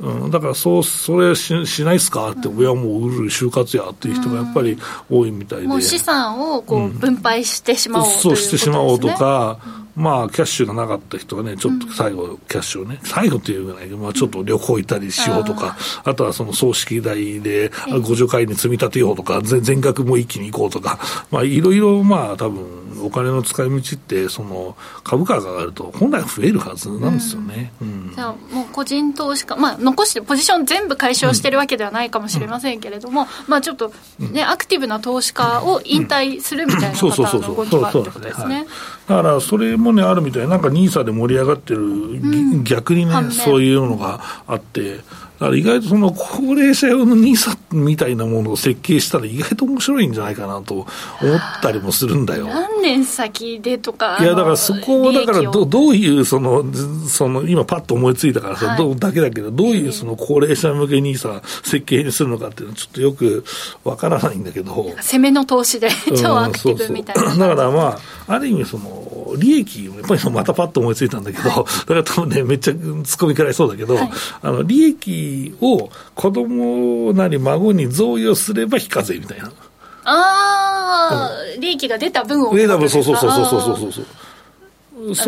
[0.00, 4.78] うん、だからそう、それししないっすかって、親もう売る就活やっていう人がやっぱり
[5.10, 9.58] 多いみたいで、もう資産をこう分配してしまおう、うん、そうしてしまおうとか、
[9.98, 17.72] まあ、キャッシュがなかった人はね、ちょっと最後、キャッシュをね、最後っていうぐらい、まあ、ちょっと旅行行ったりしようとか、あとはその葬式代で、
[18.06, 21.00] ご助会に積み立てようとか、全額も一気に行こうとか、
[21.32, 22.64] まあ、いろいろ、まあ、多分
[23.02, 27.72] お金の使い道って、その株価が上がると、本来増えるはずなんですよね。
[27.82, 38.66] うん、じゃあ、もう個人投資家、まあ、残して、ポジション全部解消してるわけではないかもしれませんけれども、まあ、ちょっとね、アクティブな投資家を引退するみたいな方の動きがあるってことですね。
[39.08, 40.46] だから、それもね、あるみたい。
[40.46, 45.00] なんか NISA で盛り上がってる、うん、逆にね、そういうのがあって、
[45.38, 50.86] だから意外とその高齢者用の NISA みたいなものを設計したら意外と面白いんじゃないかなと思っ
[51.62, 52.46] たりもするんだよ。
[52.46, 54.18] 何年先でとか。
[54.20, 56.64] いや、だからそこを、だからどどういうその、
[57.06, 63.44] その、今パッと思いついたからさ、はい、どだけだけど、どういうその高齢者向け NISA 設計にするのかっていうのはちょっとよく
[63.84, 64.92] わからないんだけど。
[65.00, 65.88] 攻めの投資で
[66.20, 67.48] 超アクティブみたいな、うん、そうそう。
[67.48, 74.10] だからまあ、ある意味その、利益、やっぱりまたパッと思いついたんだけど、はい、だから多分ね、めっちゃ突っ込みからいそうだけど、はい、
[74.42, 75.27] あの、利益
[75.60, 79.50] を子供なり孫に贈与すれば非課税みたいな。
[80.04, 82.54] ああ、うん、利益が出た分を。
[82.54, 83.92] 出た分、そうそうそうそうそうそう。
[83.92, 84.02] そ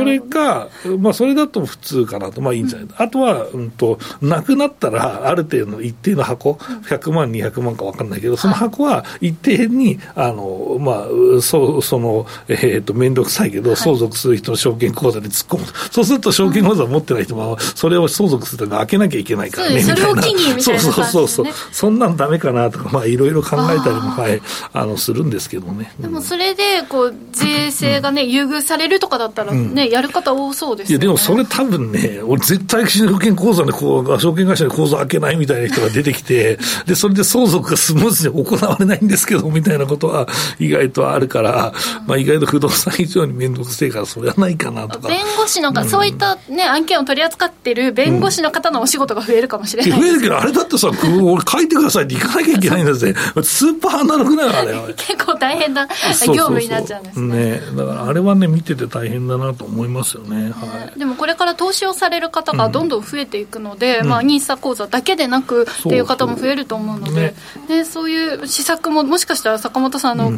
[0.05, 11.05] れか、まあ、それだと普通かなと、まあいいんじゃない、うん、あとは、うんと、なくなったら、ある程度の一定の箱、100万、200万か分かんないけど、その箱は一定に、あの、ま
[11.39, 15.67] あ、そその、えっ、ー、と、面倒くさいけど、相続する人の証券口座に突っ込む。
[15.91, 20.23] そうすると、証券口座持ってない人も、それを相続すると開けなきゃいけないからね、みたいな。
[20.61, 21.47] そうそうそうそう。
[21.73, 24.41] そんなんダメかなとか、まあ、いろいろ考えたりも、はい、
[24.73, 25.93] あの、するんですけどね。
[25.99, 41.73] でも、それで、こう、税制がね、優遇されるとかだったら、ね、やる方多そうです、ね、いや、でもそれ多分ね、俺絶対証券口座でこう、証券会社で口座開けないみたいな人が出てきて、 で、それで相続がスムーズに行われないんですけど、みたいなことは意外とあるから、
[42.07, 45.09] まあ意外と不動産以上に面倒くせえから、それはないかなとか。
[45.09, 53.15] 弁護士のが、うん、そういったね、案件を取り扱ってる弁護士の方のお仕事が増えるかもしれない、増えるけど、あれだってさ、俺書いてくださいって行かなきゃいけないんですね。
[53.43, 54.95] スーパーアナログだよ、あれ。
[54.95, 55.87] 結構大変な
[56.27, 57.51] 業務になっちゃうんですね。
[57.51, 60.51] ねだからあれはね、見てて大変だなと思いますよね。
[60.51, 70.31] はい、でもこれから投資をされる方がどんどん増えていくので、うん、まあ、NISA 口座だけでなくっていう方も増えると思うので、そうね、そういう施策も、もしかしたら坂本さんの、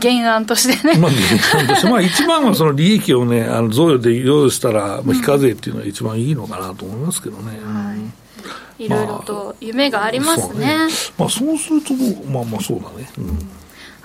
[0.00, 0.98] 原案としてね。
[0.98, 7.58] まあ、原案として、まあ、一番はその利益をね、 あの贈与で用意したら、まあ、非課税っていうのが一番いいのかなと思いますけどね。
[8.78, 8.88] い。
[8.88, 10.88] ろいろと夢がありますね。
[11.18, 11.94] まあ、そうすると、
[12.30, 13.10] まあまあそうだね。
[13.18, 13.59] うん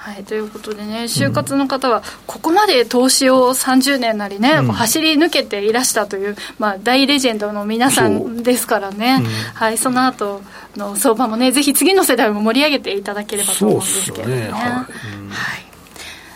[0.05, 10.43] はい、ということでね、就活の方は、ここまで投資を30年なりね、うん、走り抜けていらしたという、まあ、大レジェンドの皆さんですからね、うん、はい、その後
[10.75, 14.41] の相場もね、ぜひ次の世代も盛り上げていただければと思うんですけどね。
[14.41, 14.41] ね。
[14.41, 15.65] はい、はい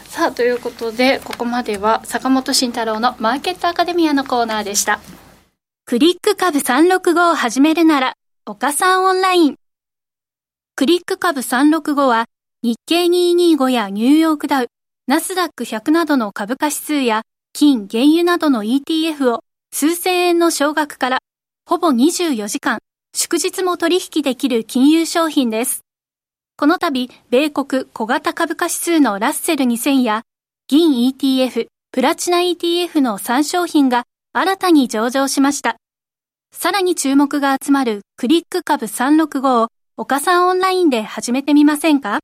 [0.08, 5.00] さあということでここまでは坂本慎太郎のマーケットアカデミアのコーナーでした。
[5.86, 8.14] クリック株365を始めるなら
[8.48, 9.56] 岡さんオンライン。
[10.76, 12.26] クリック株365は
[12.62, 14.68] 日経225やニューヨークダウ、
[15.08, 17.22] ナスダック100などの株価指数や
[17.54, 19.40] 金、原油などの ETF を
[19.74, 21.20] 数千円の少額から
[21.66, 22.80] ほぼ24時間、
[23.16, 25.86] 祝日も取引できる金融商品です。
[26.58, 30.24] この度、米国小型株価指数のラッセル2000や
[30.68, 34.04] 銀 ETF、プラチナ ETF の3商品が
[34.34, 35.78] 新たに上場しました。
[36.52, 42.20] さらに注目が集まるクリック株365を岡さんオンラインで始めてみませんか？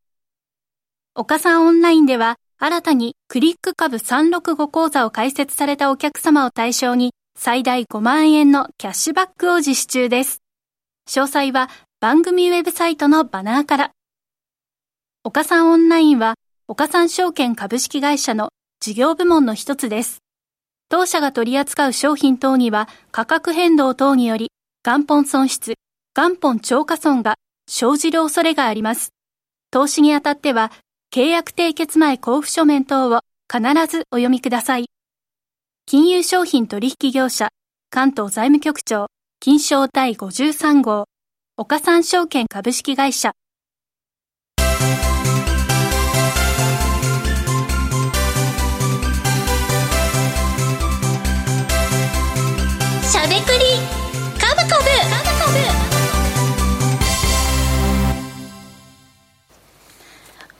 [1.17, 10.41] 岡さんオンラインでは、新たにクリック株365講座を開設されたお客様を対象に、最大5万円のキャッシュバックを実施中です。
[11.07, 11.69] 詳細は
[12.01, 13.91] 番組ウェブサイトのバナーから。
[15.23, 16.35] 岡さんオンラインは、
[16.67, 18.49] 岡さん証券株式会社の
[18.81, 20.17] 事業部門の一つです。
[20.89, 24.51] 当社が取り扱う商品等には価格変動等により
[24.85, 25.75] 元本損失、
[26.13, 27.35] 元本超過損が
[27.69, 29.11] 生じる恐れがあります。
[29.71, 30.71] 投資にあたっては
[31.15, 34.87] 契約締結前交付書面等を必ずお読みください。
[35.85, 37.51] 金融商品取引業者、
[37.89, 39.07] 関東財務局長、
[39.39, 41.05] 金賞第53号、
[41.55, 43.31] 岡三証券株式会社。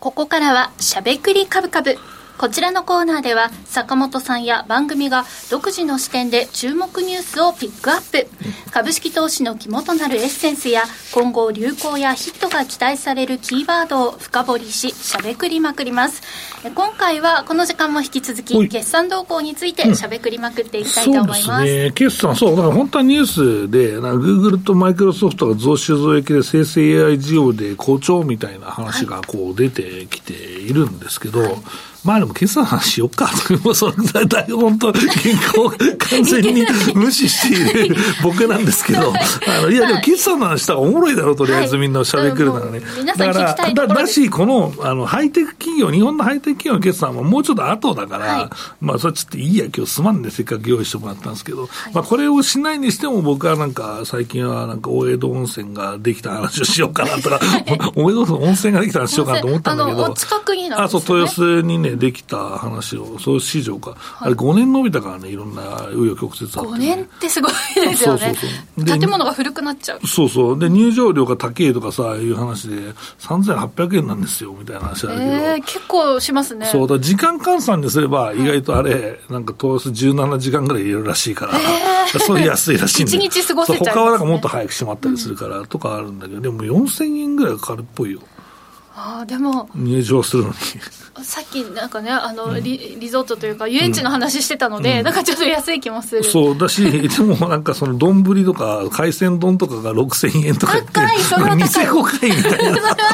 [0.06, 1.98] ここからはしゃべくりカブカブ。
[2.38, 8.28] こちらのコーナーでは坂本さんや番組が独自の視点で注目ニュースをピックアップ。
[8.72, 10.84] 株式投資の肝となるエッセンスや
[11.14, 16.22] 今後流行やヒットが期待されるキーワードを深掘りししゃべくりまくります。
[16.64, 21.92] 今回はこの時間も引き続き決算動向についてしゃべくりまくっていきたいと思います,、うん、すね。
[21.92, 31.56] 決算そうだから本当はニュースでグーグルとマイクロソフトが増収増益で生成 AI 事業で好調みたいな話がこう出てきているんですけど、はい
[32.06, 33.30] まあでも決算の話しよっか。
[33.64, 39.12] もうそれだい本当、健康完全に無視している僕なんですけど、
[39.48, 42.82] あの、いやでも決算の話したらおもろいだろう、とりあえずみんな喋ってくるならね。
[43.18, 48.50] だから、だだし、この、あの、ハイテク企業、日本のハイテク企業の決算はもうちょっと後だから、はい、
[48.80, 57.40] まあそれちょっといいや、今日すまんで、せっかく用意してもらったんですけど、はい、まあこれをしないにしても僕はなんか、最近はなんか大江戸温泉ができた話をしようかなとか、
[57.96, 68.20] 大江戸温泉ができた話しようかなと思ったんだけど、近くにあ、そう、豊洲にね、できた話を、そういう市場か、はい、あれ5年伸びたからね、いろんな紆余曲折あって、ね、5年ってすごいですよね。
[68.20, 70.08] そうそうそう建物が古くなっちゃう。
[70.08, 70.60] そうそう。
[70.60, 72.76] で、入場料が高いとかさ、いう話で、
[73.20, 75.32] 3800円なんですよ、みたいな話あるけど。
[75.32, 76.68] えー、結構しますね。
[76.68, 83.18] そうだ、時間換算にすれば、意外とあれ、なんか通す17時間ぐらい入れるらしいから、えー、それ安いらしいんで。
[83.18, 88.20] 1日過ごせちゃう、ね、他はなんかもっと早く閉まったりするから、とかあるんだけど、でも4000円ぐらいかかるっぽいよ。
[88.98, 90.56] ああでも入場するのに。
[91.24, 96.24] さっきなんかねあの、うん、リリゾートというか遊園地の話してたので、うん、なんかちょっと安い気もする。
[96.24, 101.68] そうだしでもなんかその丼とか海鮮丼とかが6000円とか高いそれは高い。
[101.68, 102.04] それは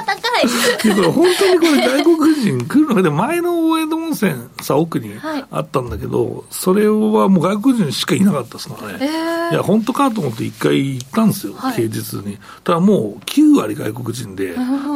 [0.06, 0.90] 高 い。
[0.90, 5.14] いこれ本当にこれ外国人来るので前の大江戸温泉さ奥に
[5.52, 12.38] あったんだけど、はい、それはもう外国人しかいなかったですからね、えー、いや本当かと思って一回行ったんですよ、はい、平日に。
[12.64, 14.56] ただもう9割外国人で、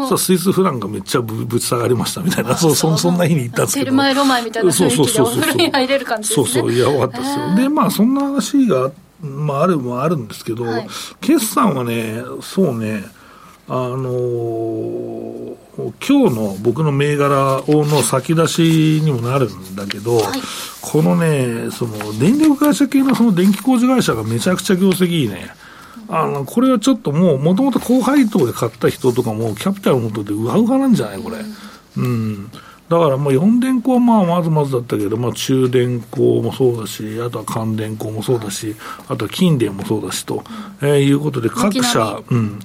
[0.09, 3.85] そスイスフランがめっちゃぶぶち下がりましたみたいなそうそそんな日に行ったんですけど。
[3.85, 6.47] テルマエロマエみたいな雰囲気でお風呂に入れる感じですね。
[6.47, 8.91] そうそういやよかったですよ、えー、でまあそんな話が
[9.21, 10.87] まあ、あるもあるんですけど、はい、
[11.21, 13.03] 決算はね、そうね、
[13.67, 20.41] あのー、今日の僕の銘柄の先出しにもなるんだけど、はい、
[20.81, 25.49] このね、その電力会社系のその電気工事会社がめちゃくちゃ業績いいね。
[26.07, 31.37] あの、これはちょっともう、もともと高配当で買った人とかも、キャピタル持ってて、うわうわなんじゃないこれ。
[31.97, 32.51] うん、うん
[32.87, 38.75] だからもう4電工はまあまずまずだったけど、まあ、中電工もそうだし、あとは関電工もそうだし、
[39.07, 40.43] あとは近電もそうだしと、
[40.81, 42.59] えー、いうことで、各社、うん、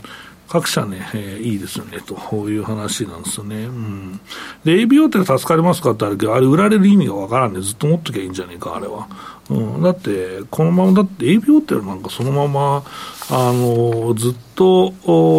[0.51, 3.67] 各社ね、えー、いいですよね、という話なんですよね。
[3.67, 4.21] うん。
[4.65, 9.07] で、ABO って助かりますかってあるけど、あれ売られる意味がわからんで、ずっと持っときゃいいんじゃねえか、あれは。
[9.49, 9.81] うん。
[9.81, 12.83] だって、このまま、だって ABO ってなんかそのまま、
[13.31, 14.93] あの、ずっと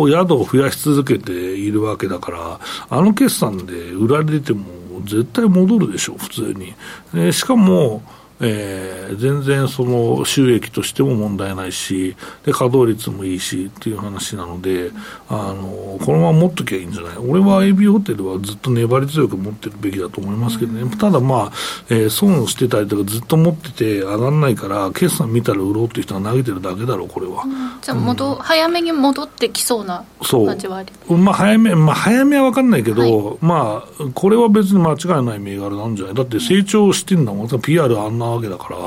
[0.07, 2.59] 宿を増やし続けているわけだから、
[2.89, 4.63] あの決算で売られても
[5.03, 6.73] 絶対戻るでしょう、普通に。
[7.13, 8.01] えしかも、
[8.41, 12.15] えー、全然その収益としても問題ないし、
[12.45, 14.91] で稼働率もいいしっていう話なので、
[15.29, 21.51] あのこのまま持っときゃいいんじゃない、俺は AB ホテルはずっと粘り強く持ってるべきだと思いますけどね、ただまあ、
[21.89, 27.43] えー、損してたりとか、ずっと持ってて上がらないから、決算見たら売ろうっていう人が投げてるだけだろう、これは。
[27.43, 36.15] うん、じゃあ戻、うん、早めに戻ってきそうな感じはありまあ、早め、まあ、早めは分かんないけど、はい、まあ、これは別に間違いない銘柄なんじゃない？
[36.15, 38.77] だって成長してんだもん、PR あんなわけだから、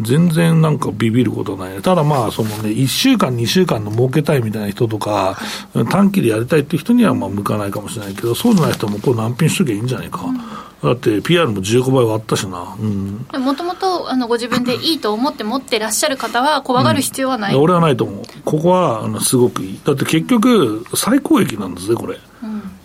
[0.00, 5.38] 全然なんかビビることない、ただまあ、そのね、1週間、2週間の儲けたいみたいな人とか、
[5.90, 10.22] 短期でやりたいっていう人にはまあ向かないかもしれないけど、そうじゃない人もこれ難品しときゃいいんじゃないか。
[10.24, 10.40] うん
[10.82, 12.74] だって PR も15倍割ったしな、
[13.38, 22.18] もともとご自分でいいと思って持ってらっしゃる方は、怖がる必要はない、うん、俺はないと思う、ここはあのすごくいい、だって結局、最高益なんですね、これ、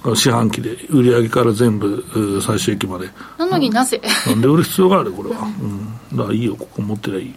[0.03, 3.09] うん、四半期で、売上から全部、最終益まで。
[3.37, 7.35] なのになぜ、なんで売る必要がある、これは、うん、だからいいよ、ここ持ってりゃいい。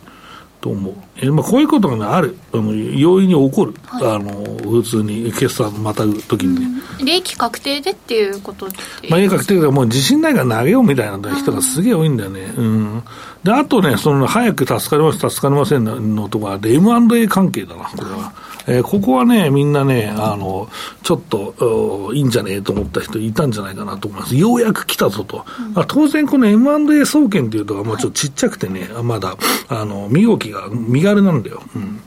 [0.61, 0.95] と思う。
[1.17, 4.33] えまあ、こういうことが、ね、ある、あの容易に起こる、はい、あの
[4.71, 8.67] 普通に決算またぐときにね、利益確定でっていうこと
[9.09, 12.53] まあ、利益確定がもう自信ないから投げようみたいな人がすげえ多いんだよね。
[12.57, 13.03] うん、
[13.45, 18.33] であとね、その早く助かります、助かりませんのとかで、M&A 関係だな、これは。
[18.69, 20.69] えー、ここはね、みんなね、あの、
[21.03, 24.37] ちょっと、いいんじゃねえと思った人いたんじゃないかなと思います。
[24.37, 25.45] ようやく来たぞと。
[25.75, 29.37] うん、当然、この M&A 総研っていうと、まあ、ちょっとちっちゃくてね、はい、まだ、
[29.69, 31.63] あの、身動きが身軽なんだよ。
[31.75, 32.01] うん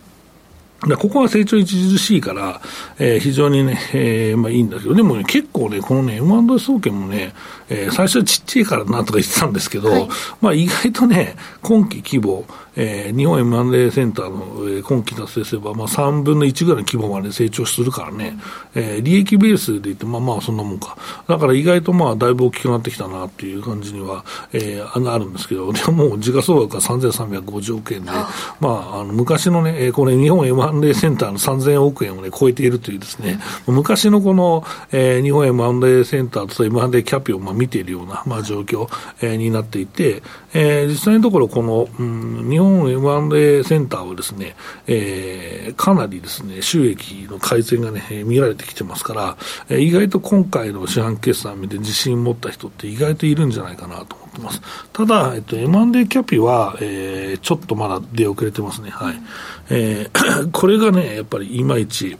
[0.98, 2.60] ここは成長著しいから、
[2.98, 7.34] えー、非常にね、えー、まあいいんだけど、でもね、結構ね、このね、M&A 総研もね、
[7.70, 10.08] えー、最初はちっちゃいからなとか言ってたんですけど、はい、
[10.42, 18.38] まあ意外とね、今期規模、えー、日本 M&A センターの、えー、今期達成すれば、まあ、3分の1ぐらいの規模まで成長するからね、
[18.74, 20.98] えー、利益ベースで言って、まあまあそんなもんか。
[21.28, 38.88] だから意外とまあだいぶ大きくなってきたなっていう感じには、えー、あるんですけど、でももう時価総額が3350億円で、まあ、あの昔のね、えー、これ日本 M&A センターの3000億円をね、超えているというですね、昔のこの、えー、日本 M&A センターと M&A キャピをまあ見ているような、まあ状況、
[39.22, 40.22] えー、になっていて、
[40.54, 44.56] えー、実際のところこの、うん、日本 M&A センターはですね、
[44.88, 49.38] えー、かなりですね、収益の改善がね、見られてきてますから、
[49.70, 54.88] えー、意外と今回の四半決算見て自信持った人って意外といるんじゃないかなと思ってます。
[54.94, 58.90] ただ、えっと、M&A キャピは、えー、ちょっとまだ出遅れてますね。
[58.90, 59.22] はい。
[59.70, 62.18] えー、 これがね、やっぱりいまいち、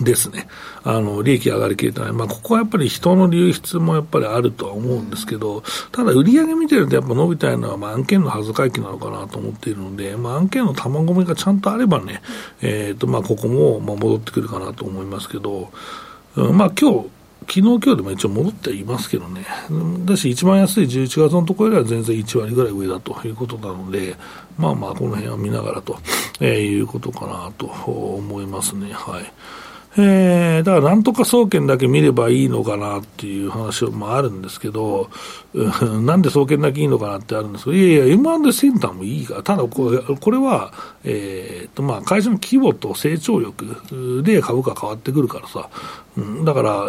[0.00, 0.48] ですね。
[0.82, 2.12] あの、利益上がりきれてない。
[2.12, 12.22] まあ、ここはやっぱり人の流出もやっぱりあるとは思うんですけど、ただ売り上げ見てるとやっぱ伸びたいのは、まあ、案件の恥ずかきなのかなと思っているので、まあ、案件の卵目がちゃんとあればね、
[12.60, 15.70] えっ、ー、と、まあ、ここも、まあ、戻ってくるかなと思いますけど、
[16.36, 17.08] うん、まあ、今日、
[17.46, 19.44] 昨日、今日でも一応戻っていますけどね、
[20.04, 24.16] だし、一番安い11月のところよりは全然1割ぐらい上だということなので、
[24.58, 25.98] まあまあ、この辺は見ながらと、
[26.40, 28.92] えー、いうことかなと思いますね。
[28.92, 29.32] はい。
[29.96, 35.08] えー、だからなんとか総研だけ見ればいいのかなっていう話もあるんですけど、
[35.52, 40.72] うん、なんで総研だけいいのかなってあるんですけど、いやいや、M&A センターもいいから、ただこれこれは、
[41.04, 45.68] えーとまあ、会社の規模と成長力で株価変わってくるからさ、
[46.16, 46.86] うん、だから、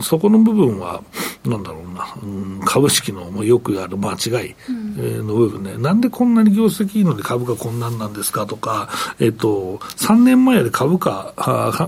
[0.00, 1.02] そこの部分は、
[1.44, 4.54] なんだろうな、うん、株式のもよくある間違い
[4.98, 8.88] の部分ね、うん、なんでこんなに業績いいので株価こんなんなんですかとか、
[9.20, 11.32] えっと、3年前で株価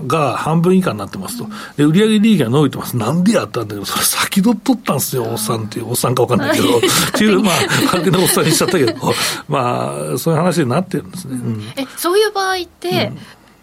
[0.07, 1.47] が半分以下になってますと、
[1.77, 6.81] で売上利益が伸びてます、なんでやったんだけど、それ先取っとったんですよ、おっさんっていう、おっさんか分かんないけど、 っ
[7.13, 7.53] ていう、まあ、
[7.85, 8.93] 勝手なおっさんにしちゃったけど、
[9.47, 11.35] まあ、そういう話になってるんですね。
[11.35, 13.11] うん、えそういう場合って、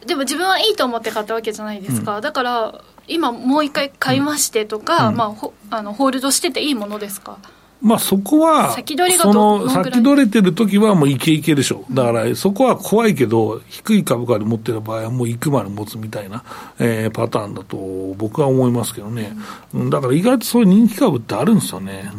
[0.06, 5.34] でも自分はいいと思って買ったわけじゃないですか、だから今もう一回買いましてとか、ま
[5.70, 7.38] あ、あのホールドしてていいものですか？
[7.80, 11.84] まあ、そこは、先取りがその先取れてる時はもういけいけでしょ。
[11.88, 16.42] う、だからそこは怖いけど、低い株価で持ってる場合は、もう行くまで持つみたいな、
[16.80, 17.76] えー、パターンだと
[18.16, 19.32] 僕は思いますけどね、
[19.72, 22.10] うん、だから意外とそういう人気株ってあるんですよね、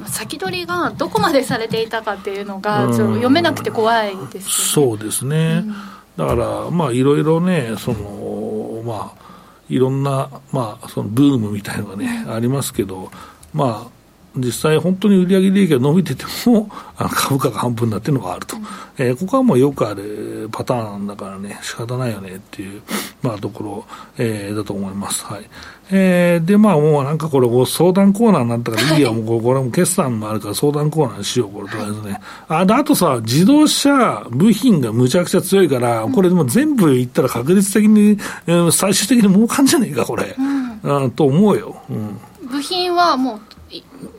[0.00, 5.66] うん、先取りがどこまでされていたかっていうのが、読めなくて怖いです、ね、そうですね、
[6.16, 9.23] だから、まあ、いろいろね、そのまあ、
[9.68, 13.10] いろんな、まあ、そのブームみたいのがね、ありますけど、
[13.52, 13.93] まあ、
[14.36, 18.62] 実際、本当に売上利益が伸びてても、 あの株価が半分になってるのがあると、うん、
[18.98, 22.82] えー、ここはもうよくあるパターンだからね、仕方ないよねっていう、
[23.22, 23.84] まあ、ところ、
[24.18, 25.24] えー、だと思います。
[25.24, 25.44] はい
[25.90, 32.20] えー、で、まあ、もうなんかこれ、相談コーナーになったからいいや、もうこれも決算もあるから相談コーナーにしよう、これとりあえずね。
[32.48, 40.34] あ、で、あとさ、自動車部品がむちゃくちゃ強いから、これでも全部いったら確率的に、えー、最終的に儲かんじゃねえか、これ。
[40.38, 41.76] うん、あと思うよ。
[41.90, 42.18] うん
[42.54, 43.40] 部品はもう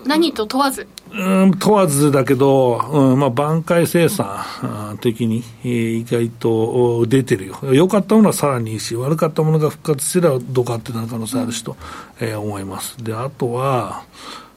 [0.06, 0.88] 何と問わず？
[1.12, 11.78] うん問わずだけど、うんまあ、挽回生産的に、えー、意外と出てるよ、良かったものはさらにいいし、悪かったものが復活すればどかっていう可能性あるしと、
[12.20, 13.01] えー、思います。
[13.03, 14.03] であとは、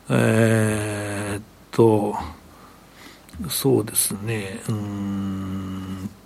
[0.08, 2.16] えー、っと、
[3.48, 5.67] そうですね、うん。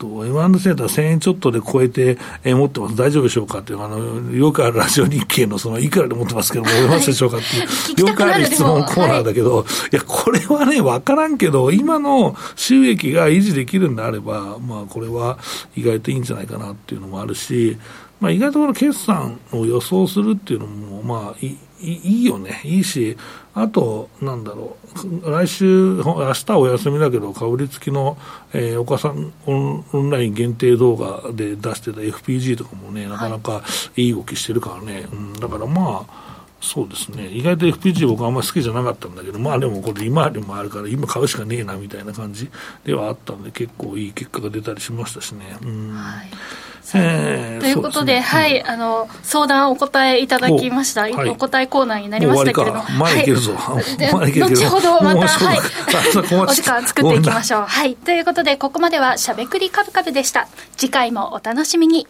[0.03, 15.39] と、M&A センター1000円ちょっとで超えて、えー、持ってます、大丈夫でしょうかっていう、あのよくあるラジオ日経のそのいくらで持ってますけども、思いますでしょうかっていう、よくある質問コーナーだけど、はい、いや、これはね、分からんけど、今の収益が維持できるんであれば、まあ、これは
[15.77, 17.79] 意外といいんじゃないかなっていうのもあるし、
[18.21, 23.17] まあ、意外とこの決算を予想するっていうのも、まあいい、いいよね、いいし、
[23.55, 24.77] あと、なんだろ
[25.25, 28.17] う、来週、明日お休みだけど、かぶりつきの、
[28.55, 33.63] えー、岡さんオンライン限定動画で出してた FPG とかもね、なかなか
[33.97, 36.33] いい動きしてるからね、うん、だからまあ、
[36.63, 42.49] そうですね、意外と FPG 僕あんまり好きじゃなかったんだけど、まあでもこれ今でもあるから、今買うしかねえなみたいな感じ
[42.85, 45.57] ではあったんで、結構いい結果が出たりしましたしね。
[45.61, 45.91] うん。
[45.91, 46.31] はい。
[46.95, 53.25] えー、ということで、でね、はい、あの相談お答えいただきました、お,、お答えコーナーになりましたけれども、まだい。
[53.25, 55.59] けるぞ、 はい、後ほどまた、はい、
[56.41, 57.63] お時間作っていきましょう。
[57.63, 60.49] はい、ということで、ここまではしゃべくりカブカブでした。
[60.77, 62.07] 次回もお楽しみに。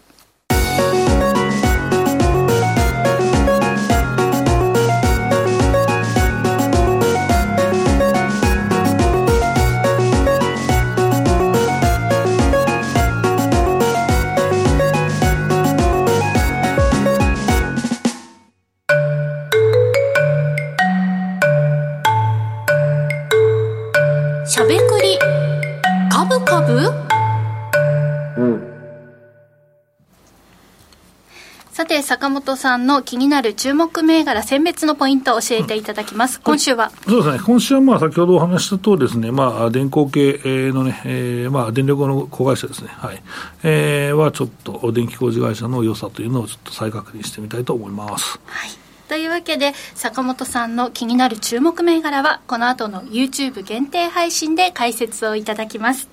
[32.03, 36.39] 坂本さんの気になる注目銘柄、選別のポイントを教えていただきます。
[36.39, 36.91] 今週は？
[37.07, 40.39] そうですね、今週はまあ先ほどお話した通りですね、まあ、電工系
[40.71, 43.23] のね、えー、まあ、電力の子会社ですね、はい、
[43.63, 48.39] えー、はちょっと電気工事会社の良さというのをちょっと再確認してみたいと思います。
[48.45, 48.69] はい。
[49.07, 56.09] というわけで坂本さんの気になる注目銘柄はこの後の YouTube 限定配信で解説をいただきます。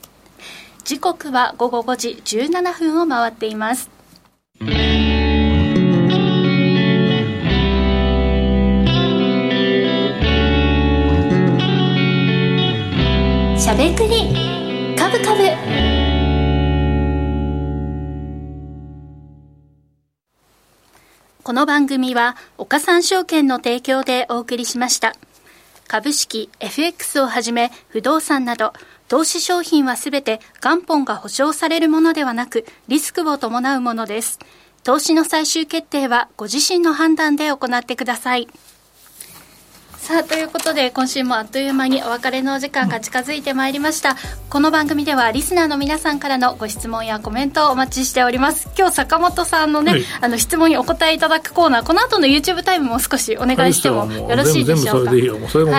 [0.83, 3.91] 時刻は午後5時17分を回っています
[13.61, 14.97] しゃべくり。
[14.97, 15.43] カブカブ。
[21.43, 25.15] この番組は岡三証券の提供でお送りしました。
[25.89, 28.73] 株式 FX をはじめ不動産など
[29.09, 34.39] 投資商品はすべて元本が保証されるものではなくリスクを伴うものです。
[34.85, 38.49] 投資の最終決定はご自身の判断で行ってください。
[40.01, 44.17] さあということで今週もあっという間にお別れのお時間が近づいてまいりました。
[44.49, 48.69] この番組ではリスナーの皆さんからのご質問やコメントをお待ちしております。
[48.77, 51.87] 今日坂本さんのね、はい、あの質問にお答えいただくコーナー。
[51.87, 55.11] この後の YouTube タイムも少しお願いしてもよろしいでしょうか？
[55.11, 55.17] は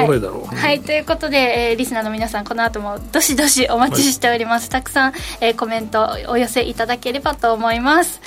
[0.04, 0.08] い、
[0.56, 8.22] はい、ということで、えー、リスナーの皆さんこの後もどしどしお待ちしております、はい、たくさん、えー、コメントお寄せいただければと思います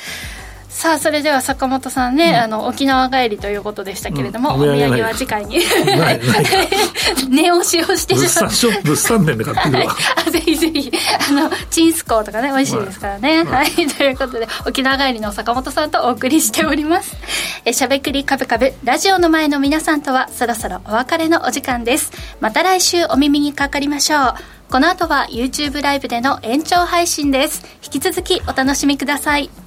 [0.75, 5.61] さあそれでは坂本さんね、うん、あの沖縄帰りということでしたけれども、うん、お土産は次回に
[7.31, 8.83] 値押しをしてしまう。
[8.83, 10.93] 物産展で買ってくるわ、はい、ぜひぜひ
[11.31, 17.17] あのチンスコーとかね美味しいですからね、はい、はい、ということで沖縄帰りの坂本さんとお送りしております。
[17.65, 22.11] えしゃべくりカブカブラジオの前の皆さんとはそろそろお別れのお時間です。
[22.41, 24.35] また来週お耳にかかりましょう。
[24.69, 27.63] この後は YouTube ライブでの延長配信です。
[27.85, 29.64] 引き続きお楽しみください